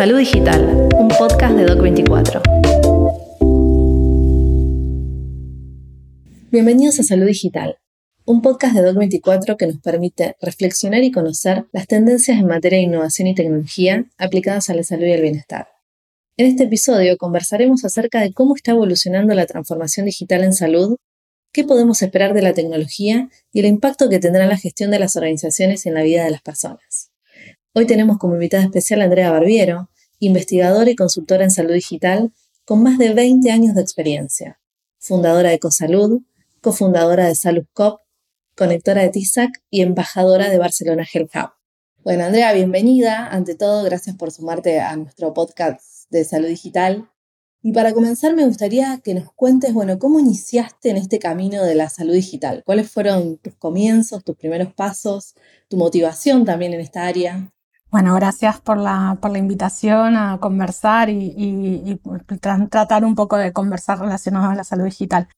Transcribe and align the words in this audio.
Salud 0.00 0.16
Digital, 0.16 0.88
un 0.98 1.08
podcast 1.08 1.54
de 1.56 1.66
Doc24. 1.66 2.40
Bienvenidos 6.50 7.00
a 7.00 7.02
Salud 7.02 7.26
Digital, 7.26 7.76
un 8.24 8.40
podcast 8.40 8.76
de 8.76 8.80
Doc24 8.80 9.58
que 9.58 9.66
nos 9.66 9.76
permite 9.82 10.36
reflexionar 10.40 11.04
y 11.04 11.10
conocer 11.10 11.66
las 11.72 11.86
tendencias 11.86 12.38
en 12.38 12.46
materia 12.46 12.78
de 12.78 12.86
innovación 12.86 13.28
y 13.28 13.34
tecnología 13.34 14.06
aplicadas 14.16 14.70
a 14.70 14.74
la 14.74 14.84
salud 14.84 15.04
y 15.04 15.12
el 15.12 15.20
bienestar. 15.20 15.68
En 16.38 16.46
este 16.46 16.64
episodio 16.64 17.18
conversaremos 17.18 17.84
acerca 17.84 18.22
de 18.22 18.32
cómo 18.32 18.56
está 18.56 18.70
evolucionando 18.70 19.34
la 19.34 19.44
transformación 19.44 20.06
digital 20.06 20.44
en 20.44 20.54
salud, 20.54 20.96
qué 21.52 21.64
podemos 21.64 22.00
esperar 22.00 22.32
de 22.32 22.40
la 22.40 22.54
tecnología 22.54 23.28
y 23.52 23.60
el 23.60 23.66
impacto 23.66 24.08
que 24.08 24.18
tendrá 24.18 24.46
la 24.46 24.56
gestión 24.56 24.90
de 24.92 24.98
las 24.98 25.16
organizaciones 25.16 25.84
en 25.84 25.92
la 25.92 26.02
vida 26.02 26.24
de 26.24 26.30
las 26.30 26.40
personas. 26.40 27.10
Hoy 27.72 27.86
tenemos 27.86 28.18
como 28.18 28.34
invitada 28.34 28.64
especial 28.64 29.00
a 29.00 29.04
Andrea 29.04 29.30
Barbiero, 29.30 29.90
investigadora 30.20 30.90
y 30.90 30.96
consultora 30.96 31.44
en 31.44 31.50
salud 31.50 31.74
digital 31.74 32.32
con 32.64 32.82
más 32.82 32.98
de 32.98 33.12
20 33.14 33.50
años 33.50 33.74
de 33.74 33.80
experiencia, 33.80 34.60
fundadora 34.98 35.48
de 35.48 35.56
Ecosalud, 35.56 36.22
cofundadora 36.60 37.26
de 37.26 37.34
SaludCop, 37.34 38.00
conectora 38.56 39.02
de 39.02 39.08
TISAC 39.08 39.62
y 39.70 39.80
embajadora 39.80 40.50
de 40.50 40.58
Barcelona 40.58 41.06
Health 41.12 41.34
Hub. 41.34 41.50
Bueno, 42.04 42.24
Andrea, 42.24 42.52
bienvenida. 42.52 43.26
Ante 43.26 43.54
todo, 43.54 43.82
gracias 43.82 44.16
por 44.16 44.30
sumarte 44.30 44.80
a 44.80 44.94
nuestro 44.96 45.34
podcast 45.34 46.10
de 46.10 46.24
salud 46.24 46.48
digital. 46.48 47.10
Y 47.62 47.72
para 47.72 47.92
comenzar, 47.92 48.34
me 48.34 48.46
gustaría 48.46 49.00
que 49.02 49.14
nos 49.14 49.32
cuentes, 49.32 49.74
bueno, 49.74 49.98
cómo 49.98 50.18
iniciaste 50.18 50.90
en 50.90 50.96
este 50.96 51.18
camino 51.18 51.62
de 51.62 51.74
la 51.74 51.90
salud 51.90 52.14
digital. 52.14 52.62
¿Cuáles 52.64 52.90
fueron 52.90 53.36
tus 53.38 53.54
comienzos, 53.56 54.24
tus 54.24 54.36
primeros 54.36 54.72
pasos, 54.72 55.34
tu 55.68 55.76
motivación 55.76 56.44
también 56.44 56.72
en 56.72 56.80
esta 56.80 57.06
área? 57.06 57.52
Bueno, 57.90 58.14
gracias 58.14 58.60
por 58.60 58.76
la, 58.78 59.18
por 59.20 59.32
la 59.32 59.38
invitación 59.38 60.16
a 60.16 60.38
conversar 60.38 61.10
y, 61.10 62.00
tratar 62.70 63.04
un 63.04 63.14
poco 63.16 63.36
de 63.36 63.52
conversar 63.52 63.98
relacionado 63.98 64.50
a 64.50 64.54
la 64.54 64.64
salud 64.64 64.84
digital. 64.84 65.28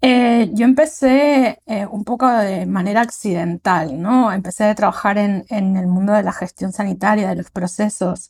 Eh, 0.00 0.50
yo 0.52 0.64
empecé 0.64 1.60
eh, 1.66 1.86
un 1.86 2.04
poco 2.04 2.28
de 2.28 2.66
manera 2.66 3.00
accidental, 3.00 4.00
¿no? 4.02 4.32
Empecé 4.32 4.64
a 4.64 4.74
trabajar 4.74 5.18
en, 5.18 5.44
en, 5.48 5.76
el 5.76 5.86
mundo 5.86 6.12
de 6.12 6.22
la 6.22 6.32
gestión 6.32 6.72
sanitaria, 6.72 7.28
de 7.30 7.36
los 7.36 7.50
procesos, 7.50 8.28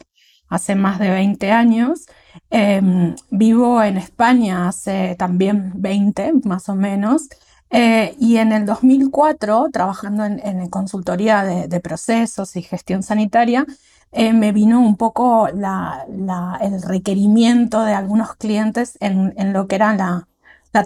hace 0.48 0.74
más 0.74 0.98
de 0.98 1.10
20 1.10 1.50
años. 1.52 2.06
Em, 2.50 3.14
vivo 3.30 3.82
en 3.82 3.96
España 3.96 4.68
hace 4.68 5.16
también 5.18 5.72
20, 5.76 6.34
más 6.44 6.68
o 6.68 6.74
menos. 6.76 7.28
Eh, 7.76 8.14
y 8.20 8.36
en 8.36 8.52
el 8.52 8.66
2004, 8.66 9.68
trabajando 9.72 10.24
en, 10.24 10.68
consultoría 10.68 11.42
de, 11.42 11.80
procesos 11.80 12.54
y 12.54 12.62
gestión 12.62 13.02
sanitaria, 13.02 13.66
eh, 14.12 14.32
me 14.32 14.52
vino 14.52 14.80
un 14.80 14.96
poco 14.96 15.48
el 15.48 16.82
requerimiento 16.82 17.82
de 17.82 17.92
algunos 17.94 18.36
clientes 18.36 18.96
en, 19.00 19.52
lo 19.52 19.66
que 19.66 19.74
era 19.74 19.92
la, 19.96 20.28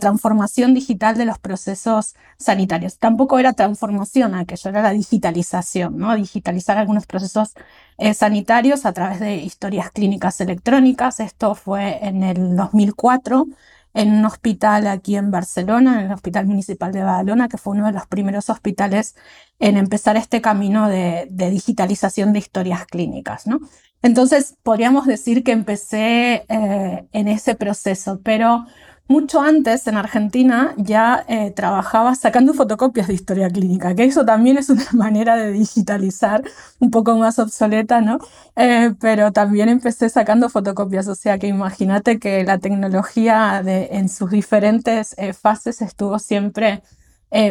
transformación 0.00 0.72
digital 0.72 1.18
de 1.18 1.26
los 1.26 1.38
procesos 1.38 2.14
sanitarios. 2.38 2.98
Tampoco 2.98 3.38
era 3.38 3.52
transformación, 3.52 4.34
aquello 4.34 4.70
era 4.70 4.82
la 4.82 4.92
digitalización, 4.92 5.98
¿no? 5.98 6.14
digitalizar 6.16 6.78
algunos 6.78 7.06
procesos 7.06 7.52
eh, 7.98 8.14
sanitarios 8.14 8.86
a 8.86 8.92
través 8.94 9.20
de 9.20 9.36
historias 9.36 9.90
clínicas 9.90 10.40
electrónicas. 10.40 11.20
Esto 11.20 11.54
fue 11.54 11.98
en 12.06 12.22
el 12.22 12.56
2004 12.56 13.46
en 13.94 14.12
un 14.12 14.24
hospital 14.24 14.86
aquí 14.86 15.16
en 15.16 15.30
Barcelona, 15.30 16.00
en 16.00 16.06
el 16.06 16.12
Hospital 16.12 16.46
Municipal 16.46 16.92
de 16.92 17.02
Badalona, 17.02 17.48
que 17.48 17.58
fue 17.58 17.74
uno 17.74 17.86
de 17.86 17.92
los 17.92 18.06
primeros 18.06 18.50
hospitales 18.50 19.16
en 19.58 19.76
empezar 19.76 20.16
este 20.16 20.40
camino 20.40 20.88
de, 20.88 21.26
digitalización 21.30 22.32
de 22.32 22.38
historias 22.38 22.86
clínicas. 22.86 23.46
¿no? 23.46 23.60
Entonces, 24.02 24.56
podríamos 24.62 25.06
decir 25.06 25.42
que 25.42 25.52
empecé 25.52 26.44
eh, 26.48 27.06
en 27.12 27.28
ese 27.28 27.54
proceso, 27.54 28.20
pero 28.22 28.66
mucho 29.08 29.40
antes 29.40 29.86
en 29.86 29.96
Argentina 29.96 30.74
ya 30.76 31.24
eh, 31.28 31.50
trabajaba 31.50 32.14
sacando 32.14 32.52
fotocopias 32.52 33.08
de 33.08 33.14
historia 33.14 33.48
clínica, 33.48 33.94
que 33.94 34.04
eso 34.04 34.24
también 34.24 34.58
es 34.58 34.68
una 34.68 34.84
manera 34.92 35.36
de 35.36 35.50
digitalizar 35.50 36.44
un 36.78 36.90
poco 36.90 37.16
más 37.16 37.38
obsoleta, 37.38 38.02
¿no? 38.02 38.18
Eh, 38.54 38.92
pero 39.00 39.32
también 39.32 39.70
empecé 39.70 40.10
sacando 40.10 40.50
fotocopias, 40.50 41.08
o 41.08 41.14
sea 41.14 41.38
que 41.38 41.48
imagínate 41.48 42.18
que 42.18 42.44
la 42.44 42.58
tecnología 42.58 43.62
en 43.64 44.08
sus 44.10 44.30
diferentes 44.30 45.14
eh, 45.18 45.32
fases 45.32 45.82
estuvo 45.82 46.18
siempre 46.18 46.82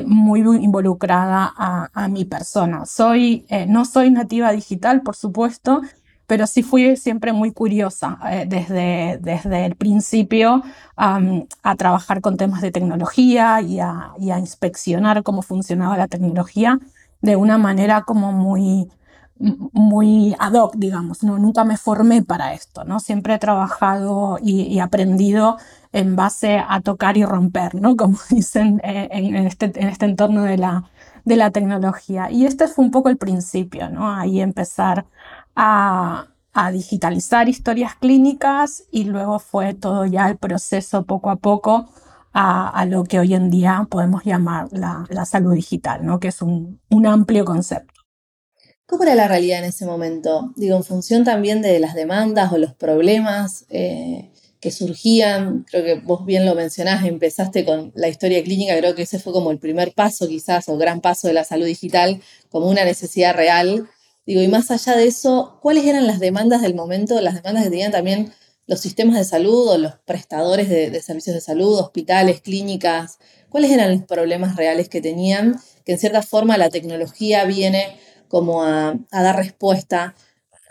muy 0.06 0.39
involucrada 0.39 1.53
a, 1.56 1.89
a, 1.94 2.07
mi 2.07 2.25
persona. 2.25 2.88
Soy, 2.88 3.45
no 3.68 3.85
soy 3.85 4.09
nativa 4.09 4.51
digital, 4.51 5.03
por 5.03 5.16
supuesto, 5.16 5.81
pero 6.27 6.45
sí 6.45 6.61
fui 6.61 6.97
siempre 6.97 7.31
muy 7.31 7.51
curiosa 7.51 8.19
eh, 8.29 8.45
desde, 8.47 9.17
desde 9.21 9.65
el 9.65 9.75
principio 9.75 10.61
a 10.97 11.75
trabajar 11.77 12.21
con 12.21 12.38
temas 12.38 12.61
de 12.61 12.71
tecnología 12.71 13.61
y 13.61 13.79
a, 13.79 14.13
inspeccionar 14.19 15.23
cómo 15.23 15.41
funcionaba 15.41 15.97
la 15.97 16.07
tecnología 16.07 16.79
de 17.21 17.35
una 17.35 17.57
manera 17.57 18.01
como 18.01 18.31
muy, 18.33 18.89
muy 19.38 20.35
ad 20.39 20.53
hoc, 20.53 20.75
digamos. 20.75 21.23
¿no? 21.23 21.38
Nunca 21.38 21.63
me 21.63 21.77
formé 21.77 22.23
para 22.23 22.53
esto, 22.53 22.83
¿no? 22.83 22.99
Siempre 22.99 23.35
he 23.35 23.39
trabajado 23.39 24.38
y, 24.41 24.79
aprendido 24.79 25.57
en 25.94 26.15
base 26.15 26.61
a 26.67 26.81
tocar 26.81 27.15
y 27.17 27.23
romper, 27.25 27.75
¿no? 27.75 27.95
Como 27.97 28.17
dicen 28.29 28.81
eh, 28.83 29.07
en, 29.11 29.35
este, 29.35 29.71
en 29.75 29.88
este 29.88 30.05
entorno 30.05 30.44
de 30.44 30.57
la, 30.57 30.89
de 31.25 31.35
la 31.35 31.51
tecnología. 31.51 32.31
Y 32.31 32.45
este 32.45 32.67
fue 32.67 32.85
un 32.85 32.91
poco 32.91 33.09
el 33.09 33.17
principio, 33.17 33.89
¿no? 33.89 34.09
Ahí 34.09 34.41
empezar 34.41 35.05
a, 35.57 36.28
digitalizar 36.73 37.47
historias 37.47 37.95
clínicas 37.95 38.85
y 38.90 39.03
luego 39.03 39.38
fue 39.38 39.75
todo 39.75 40.07
ya 40.07 40.28
el 40.28 40.38
proceso 40.38 41.06
poco 41.06 41.29
a 41.29 41.35
poco 41.35 41.88
a, 42.34 42.84
lo 42.85 43.03
que 43.03 43.19
hoy 43.19 43.35
en 43.35 43.51
día 43.51 43.88
podemos 43.90 44.23
llamar 44.23 44.68
la, 44.72 45.25
salud 45.25 45.53
digital, 45.53 46.03
¿no? 46.03 46.19
que 46.19 46.29
es 46.29 46.41
un, 46.41 46.79
amplio 47.06 47.45
concepto. 47.45 47.94
¿Cómo 48.88 49.03
era 49.03 49.13
la 49.13 49.28
realidad 49.28 49.59
en 49.59 49.66
ese 49.66 49.85
momento? 49.85 50.51
Digo, 50.56 50.78
en 50.78 50.84
función 50.84 51.23
también 51.23 51.62
de 51.62 51.79
las 51.79 51.94
demandas 51.94 52.51
o 52.53 52.57
los 52.57 52.74
problemas 52.74 53.66
eh, 53.69 54.31
que 54.59 54.72
surgían, 54.72 55.63
creo 55.69 55.84
que 55.84 55.95
vos 55.95 56.25
bien 56.25 56.45
lo 56.45 56.56
mencionás, 56.56 57.06
empezaste 57.06 57.66
con 57.66 57.91
la 57.95 58.07
historia 58.07 58.44
clínica, 58.44 58.78
creo 58.78 58.95
que 58.95 59.03
ese 59.03 59.19
fue 59.19 59.34
como 59.34 59.51
el 59.51 59.59
primer 59.59 59.94
paso 59.94 60.28
quizás 60.28 60.69
o 60.69 60.78
gran 60.78 61.01
paso 61.01 61.28
de 61.28 61.34
la 61.34 61.44
salud 61.44 61.66
digital 61.66 62.19
como 62.50 62.68
una 62.68 62.84
necesidad 62.84 63.35
real 63.35 63.88
Digo, 64.27 64.41
y 64.41 64.49
más 64.49 64.69
allá 64.71 64.97
de 64.97 65.07
eso, 65.07 65.57
¿cuáles 65.61 65.85
eran 65.85 66.05
las 66.05 66.19
demandas 66.19 66.61
del 66.61 66.75
momento, 66.75 67.19
las 67.21 67.35
demandas 67.35 67.63
que 67.63 67.69
tenían 67.69 67.93
también 67.93 68.33
los 68.67 68.81
sistemas 68.81 69.15
de 69.15 69.23
salud 69.23 69.69
o 69.69 69.77
los 69.77 69.93
prestadores 69.99 70.67
de, 70.67 71.01
servicios 71.01 71.33
de 71.33 71.39
salud, 71.39 71.79
hospitales, 71.79 72.41
clínicas? 72.41 73.19
¿Cuáles 73.47 73.71
eran 73.71 73.89
los 73.89 74.03
problemas 74.03 74.57
reales 74.57 74.89
que 74.89 74.99
tenían? 74.99 75.55
Que 75.85 75.93
en 75.93 75.97
cierta 75.97 76.21
forma 76.21 76.57
la 76.57 76.69
tecnología 76.69 77.45
viene 77.45 77.97
como 78.27 78.63
a, 78.63 78.95
dar 79.11 79.38
respuesta 79.38 80.13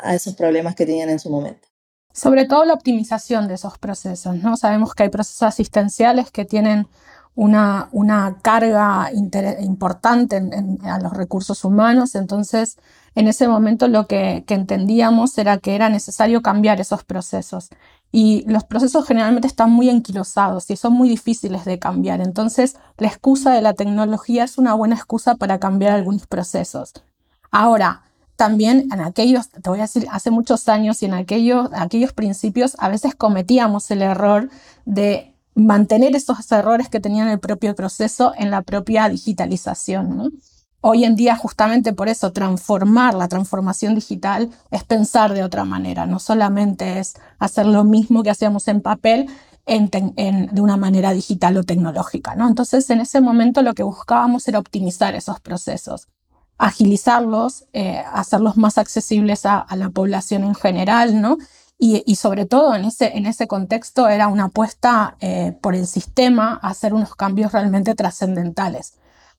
a 0.00 0.14
esos 0.14 0.34
problemas 0.34 0.74
que 0.74 0.84
tenían 0.84 1.08
en 1.08 1.18
su 1.18 1.30
momento. 1.30 1.66
Sobre 2.12 2.44
todo 2.44 2.66
la 2.66 2.74
optimización 2.74 3.48
de 3.48 3.54
esos 3.54 3.78
procesos, 3.78 4.36
¿no? 4.36 4.58
Sabemos 4.58 4.94
que 4.94 5.04
hay 5.04 5.08
procesos 5.08 5.44
asistenciales 5.44 6.30
que 6.30 6.44
tienen 6.44 6.88
una, 7.36 7.88
una 7.92 8.38
carga 8.42 9.10
importante 9.12 10.42
a 10.82 10.98
los 10.98 11.12
recursos 11.12 11.64
humanos, 11.64 12.14
entonces 12.16 12.78
en 13.14 13.28
ese 13.28 13.46
momento 13.46 13.88
lo 13.88 14.06
que, 14.06 14.44
entendíamos 14.48 15.36
era 15.38 15.58
que 15.58 15.74
era 15.74 15.88
necesario 15.88 16.42
cambiar 16.42 16.80
esos 16.80 17.04
procesos. 17.04 17.68
Y 18.10 18.44
los 18.46 18.64
procesos 18.64 19.06
generalmente 19.06 19.48
están 19.48 19.70
muy 19.70 19.90
enquilosados 19.90 20.70
y 20.70 20.76
son 20.76 20.94
muy 20.94 21.08
difíciles 21.08 21.64
de 21.64 21.78
cambiar. 21.78 22.20
Entonces, 22.20 22.76
la 22.98 23.08
excusa 23.08 23.52
de 23.52 23.62
la 23.62 23.74
tecnología 23.74 24.44
es 24.44 24.58
una 24.58 24.74
buena 24.74 24.94
excusa 24.94 25.34
para 25.34 25.58
cambiar 25.58 25.92
algunos 25.92 26.26
procesos. 26.26 26.92
Ahora, 27.50 28.02
también 28.36 28.88
en 28.92 29.00
aquellos, 29.00 29.50
te 29.50 29.68
voy 29.68 29.78
a 29.78 29.82
decir, 29.82 30.06
hace 30.10 30.30
muchos 30.30 30.68
años 30.68 31.02
y 31.02 31.06
en 31.06 31.14
aquellos, 31.14 31.68
aquellos 31.74 32.12
principios 32.12 32.76
a 32.78 32.88
veces 32.88 33.14
cometíamos 33.14 33.90
el 33.90 34.02
error 34.02 34.50
de 34.84 35.35
mantener 35.56 36.14
esos 36.14 36.52
errores 36.52 36.88
que 36.88 37.00
tenían 37.00 37.28
el 37.28 37.40
propio 37.40 37.74
proceso 37.74 38.32
en 38.36 38.50
la 38.52 38.62
propia 38.62 39.08
digitalización. 39.08 40.16
¿no? 40.16 40.30
Hoy 40.82 41.04
en 41.04 41.16
día, 41.16 41.34
justamente 41.34 41.94
por 41.94 42.08
eso, 42.08 42.32
transformar 42.32 43.14
la 43.14 43.26
transformación 43.26 43.94
digital 43.94 44.50
es 44.70 44.84
pensar 44.84 45.32
de 45.32 45.42
otra 45.42 45.64
manera, 45.64 46.06
no 46.06 46.20
solamente 46.20 47.00
es 47.00 47.14
hacer 47.38 47.66
lo 47.66 47.82
mismo 47.82 48.22
que 48.22 48.30
hacíamos 48.30 48.68
en 48.68 48.82
papel 48.82 49.28
de 49.66 50.60
una 50.60 50.76
manera 50.76 51.12
digital 51.12 51.56
o 51.56 51.64
tecnológica. 51.64 52.36
¿no? 52.36 52.46
Entonces, 52.46 52.88
en 52.90 53.00
ese 53.00 53.20
momento 53.20 53.62
lo 53.62 53.74
que 53.74 53.82
buscábamos 53.82 54.46
era 54.46 54.60
optimizar 54.60 55.16
esos 55.16 55.40
procesos, 55.40 56.06
agilizarlos, 56.58 57.64
eh, 57.72 58.02
hacerlos 58.12 58.56
más 58.56 58.78
accesibles 58.78 59.44
a, 59.44 59.66
la 59.74 59.90
población 59.90 60.44
en 60.44 60.54
general, 60.54 61.20
¿no? 61.20 61.36
Y, 61.78 62.16
sobre 62.16 62.46
todo 62.46 62.74
en 62.74 62.86
ese, 62.86 63.16
en 63.18 63.26
ese 63.26 63.46
contexto 63.46 64.08
era 64.08 64.28
una 64.28 64.44
apuesta 64.44 65.16
eh, 65.20 65.52
por 65.60 65.74
el 65.74 65.86
sistema 65.86 66.58
a 66.62 66.70
hacer 66.70 66.94
unos 66.94 67.14
cambios 67.14 67.52
realmente 67.52 67.94
trascendentales 67.94 68.94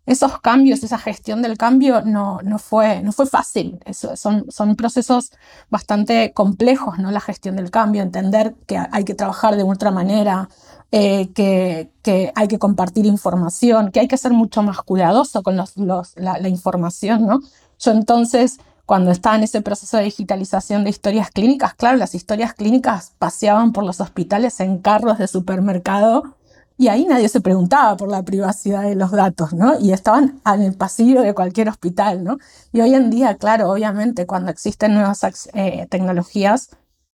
esos 0.07 0.39
cambios, 0.39 0.83
esa 0.83 0.97
gestión 0.97 1.41
del 1.41 1.57
cambio 1.57 2.01
no, 2.01 2.39
no, 2.41 2.59
fue, 2.59 3.01
no 3.01 3.11
fue 3.11 3.25
fácil. 3.27 3.77
Son, 3.91 4.49
son 4.49 4.75
procesos 4.77 5.31
bastante 5.69 6.31
complejos, 6.33 6.97
¿no? 6.97 7.11
La 7.11 7.19
gestión 7.19 7.57
del 7.57 7.69
cambio, 7.69 8.01
entender 8.01 8.55
que 8.65 8.77
hay 8.77 9.03
que 9.03 9.15
trabajar 9.15 9.57
de 9.57 9.63
otra 9.63 9.91
manera, 9.91 10.47
eh, 10.93 11.29
que, 11.33 11.91
que, 12.03 12.31
hay 12.35 12.47
que 12.47 12.57
compartir 12.57 13.05
información, 13.05 13.91
que 13.91 13.99
hay 13.99 14.07
que 14.07 14.17
ser 14.17 14.31
mucho 14.31 14.63
más 14.63 14.81
cuidadoso 14.81 15.43
con 15.43 15.57
los, 15.57 15.75
los, 15.75 16.13
la, 16.15 16.39
la, 16.39 16.47
información, 16.47 17.27
¿no? 17.27 17.41
Yo 17.77 17.91
entonces, 17.91 18.59
cuando 18.87 19.11
estaba 19.11 19.35
en 19.35 19.43
ese 19.43 19.61
proceso 19.61 19.97
de 19.97 20.05
digitalización 20.05 20.85
de 20.85 20.89
historias 20.91 21.29
clínicas, 21.29 21.73
claro, 21.75 21.97
las 21.97 22.15
historias 22.15 22.53
clínicas 22.53 23.13
paseaban 23.19 23.73
por 23.73 23.83
los 23.83 23.99
hospitales 23.99 24.61
en 24.61 24.79
carros 24.79 25.17
de 25.17 25.27
supermercado 25.27 26.37
y 26.77 26.87
ahí 26.87 27.05
nadie 27.05 27.27
se 27.27 27.41
preguntaba 27.41 27.97
por 27.97 28.09
la 28.09 28.23
privacidad 28.23 28.83
de 28.83 28.95
los 28.95 29.11
datos, 29.11 29.51
¿no? 29.51 29.77
Y 29.77 29.91
estaban 29.91 30.41
en 30.45 30.61
el 30.61 30.77
pasillo 30.77 31.21
de 31.21 31.33
cualquier 31.33 31.67
hospital, 31.67 32.23
¿no? 32.23 32.37
Y 32.71 32.79
hoy 32.79 32.93
en 32.93 33.09
día, 33.09 33.35
claro, 33.35 33.69
obviamente, 33.69 34.25
cuando 34.25 34.51
existen 34.51 34.93
nuevas 34.93 35.49
eh, 35.53 35.85
tecnologías, 35.89 36.69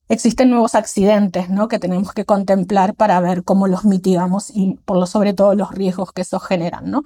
existen 0.08 0.50
nuevos 0.50 0.74
accidentes, 0.74 1.52
¿no? 1.52 1.68
Que 1.68 1.78
tenemos 1.78 2.14
que 2.14 2.26
contemplar 2.26 2.96
para 2.96 3.20
ver 3.20 3.44
cómo 3.44 3.68
los 3.68 3.86
mitigamos 3.86 4.50
y 4.52 4.80
por 4.86 4.98
lo 4.98 5.06
sobre 5.06 5.34
todo 5.34 5.54
los 5.54 5.72
riesgos 5.72 6.14
que 6.14 6.22
eso 6.24 6.40
generan, 6.40 6.90
¿no? 6.90 7.04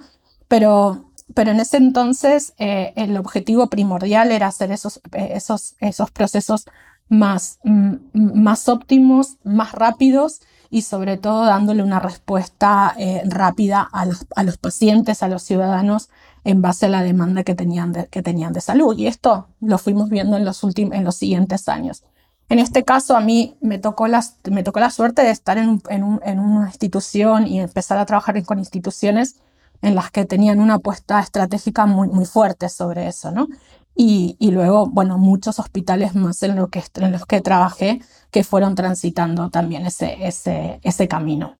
Pero, 0.48 1.12
pero 1.32 1.52
en 1.52 1.60
ese 1.60 1.78
entonces 1.78 2.52
eh, 2.58 2.92
el 2.96 3.16
objetivo 3.16 3.68
primordial 3.68 4.30
era 4.30 4.48
hacer 4.48 4.72
esos, 4.72 5.00
eh, 5.12 5.30
esos, 5.34 5.76
esos 5.80 6.10
procesos 6.10 6.66
más, 7.08 7.58
mm, 7.64 7.94
más 8.12 8.68
óptimos, 8.68 9.36
más 9.44 9.72
rápidos 9.72 10.40
y 10.70 10.82
sobre 10.82 11.16
todo 11.16 11.44
dándole 11.44 11.82
una 11.82 12.00
respuesta 12.00 12.94
eh, 12.98 13.22
rápida 13.26 13.88
a 13.92 14.06
los, 14.06 14.26
a 14.34 14.42
los, 14.42 14.58
pacientes, 14.58 15.22
a 15.22 15.28
los 15.28 15.42
ciudadanos, 15.42 16.10
en 16.42 16.60
base 16.60 16.86
a 16.86 16.88
la 16.88 17.02
demanda 17.02 17.44
que 17.44 17.54
tenían 17.54 17.92
de, 17.92 18.06
que 18.08 18.22
tenían 18.22 18.52
de 18.52 18.60
salud. 18.60 18.96
Y 18.98 19.06
esto 19.06 19.48
lo 19.60 19.78
fuimos 19.78 20.10
viendo 20.10 20.36
en 20.36 20.44
los, 20.44 20.62
en 20.76 21.04
los 21.04 21.16
siguientes 21.16 21.68
años. 21.68 22.02
En 22.48 22.58
este 22.58 22.84
caso, 22.84 23.16
a 23.16 23.20
mí 23.20 23.56
me 23.60 23.78
tocó, 23.78 24.08
las, 24.08 24.36
me 24.50 24.62
tocó 24.62 24.80
la 24.80 24.90
suerte 24.90 25.22
de 25.22 25.30
estar 25.30 25.56
en, 25.56 25.80
en, 25.88 26.02
un, 26.02 26.20
en, 26.24 26.40
una 26.40 26.66
institución 26.66 27.46
y 27.46 27.60
empezar 27.60 27.98
a 27.98 28.04
trabajar 28.04 28.42
con 28.44 28.58
instituciones 28.58 29.36
en 29.84 29.94
las 29.94 30.10
que 30.10 30.24
tenían 30.24 30.60
una 30.60 30.74
apuesta 30.74 31.20
estratégica 31.20 31.86
muy, 31.86 32.08
muy 32.08 32.24
fuerte 32.24 32.68
sobre 32.68 33.06
eso, 33.06 33.30
¿no? 33.30 33.48
Y, 33.96 34.36
y, 34.40 34.50
luego, 34.50 34.86
bueno, 34.86 35.18
muchos 35.18 35.60
hospitales 35.60 36.14
más 36.14 36.42
en, 36.42 36.56
lo 36.56 36.68
que, 36.68 36.82
en 36.96 37.12
los 37.12 37.26
que 37.26 37.40
trabajé 37.40 38.00
que 38.32 38.42
fueron 38.42 38.74
transitando 38.74 39.50
también 39.50 39.86
ese, 39.86 40.16
ese, 40.26 40.80
ese 40.82 41.06
camino. 41.06 41.58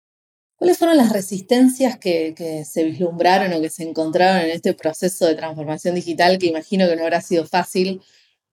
¿Cuáles 0.57 0.79
fueron 0.79 0.97
las 0.97 1.13
resistencias 1.13 1.99
que, 1.99 2.35
que, 2.37 2.65
se 2.65 2.85
vislumbraron 2.85 3.53
o 3.53 3.61
que 3.61 3.71
se 3.71 3.89
encontraron 3.89 4.43
en 4.43 4.51
este 4.51 4.75
proceso 4.75 5.27
de 5.27 5.35
transformación 5.35 5.95
digital 5.95 6.39
que 6.39 6.47
imagino 6.47 6.89
que 6.89 6.97
no 6.97 7.03
habrá 7.03 7.21
sido 7.21 7.47
fácil 7.47 8.03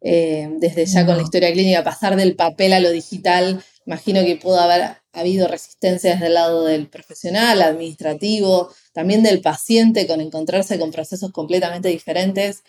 eh, 0.01 0.49
desde 0.59 0.85
ya 0.85 1.01
no. 1.01 1.07
con 1.07 1.17
la 1.17 1.23
historia 1.23 1.51
clínica 1.51 1.83
pasar 1.83 2.15
del 2.15 2.35
papel 2.35 2.73
a 2.73 2.79
lo 2.79 2.91
digital? 2.91 3.63
Imagino 3.85 4.21
que 4.21 4.35
pudo 4.35 4.59
haber 4.59 4.97
habido 5.13 5.47
resistencias 5.47 6.19
del 6.19 6.35
lado 6.35 6.65
del 6.65 6.87
profesional, 6.87 7.61
administrativo, 7.61 8.71
también 8.93 9.23
del 9.23 9.41
paciente 9.41 10.07
con 10.07 10.21
encontrarse 10.21 10.79
con 10.79 10.91
procesos 10.91 11.31
completamente 11.31 11.89
diferentes. 11.89 12.63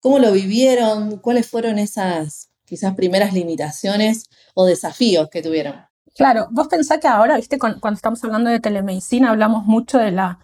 ¿Cómo 0.00 0.18
lo 0.18 0.32
vivieron? 0.32 1.18
¿Cuáles 1.18 1.48
fueron 1.48 1.78
esas 1.78 2.50
quizás 2.64 2.94
primeras 2.94 3.32
limitaciones 3.32 4.24
o 4.54 4.64
desafíos 4.64 5.28
que 5.30 5.42
tuvieron? 5.42 5.74
Claro, 6.14 6.48
vos 6.50 6.68
pensás 6.68 6.98
que 6.98 7.08
ahora, 7.08 7.36
viste, 7.36 7.58
cuando, 7.58 7.80
estamos 7.92 8.22
hablando 8.22 8.50
de 8.50 8.60
telemedicina, 8.60 9.30
hablamos 9.30 9.64
mucho 9.64 9.98
de, 9.98 10.12
la, 10.12 10.38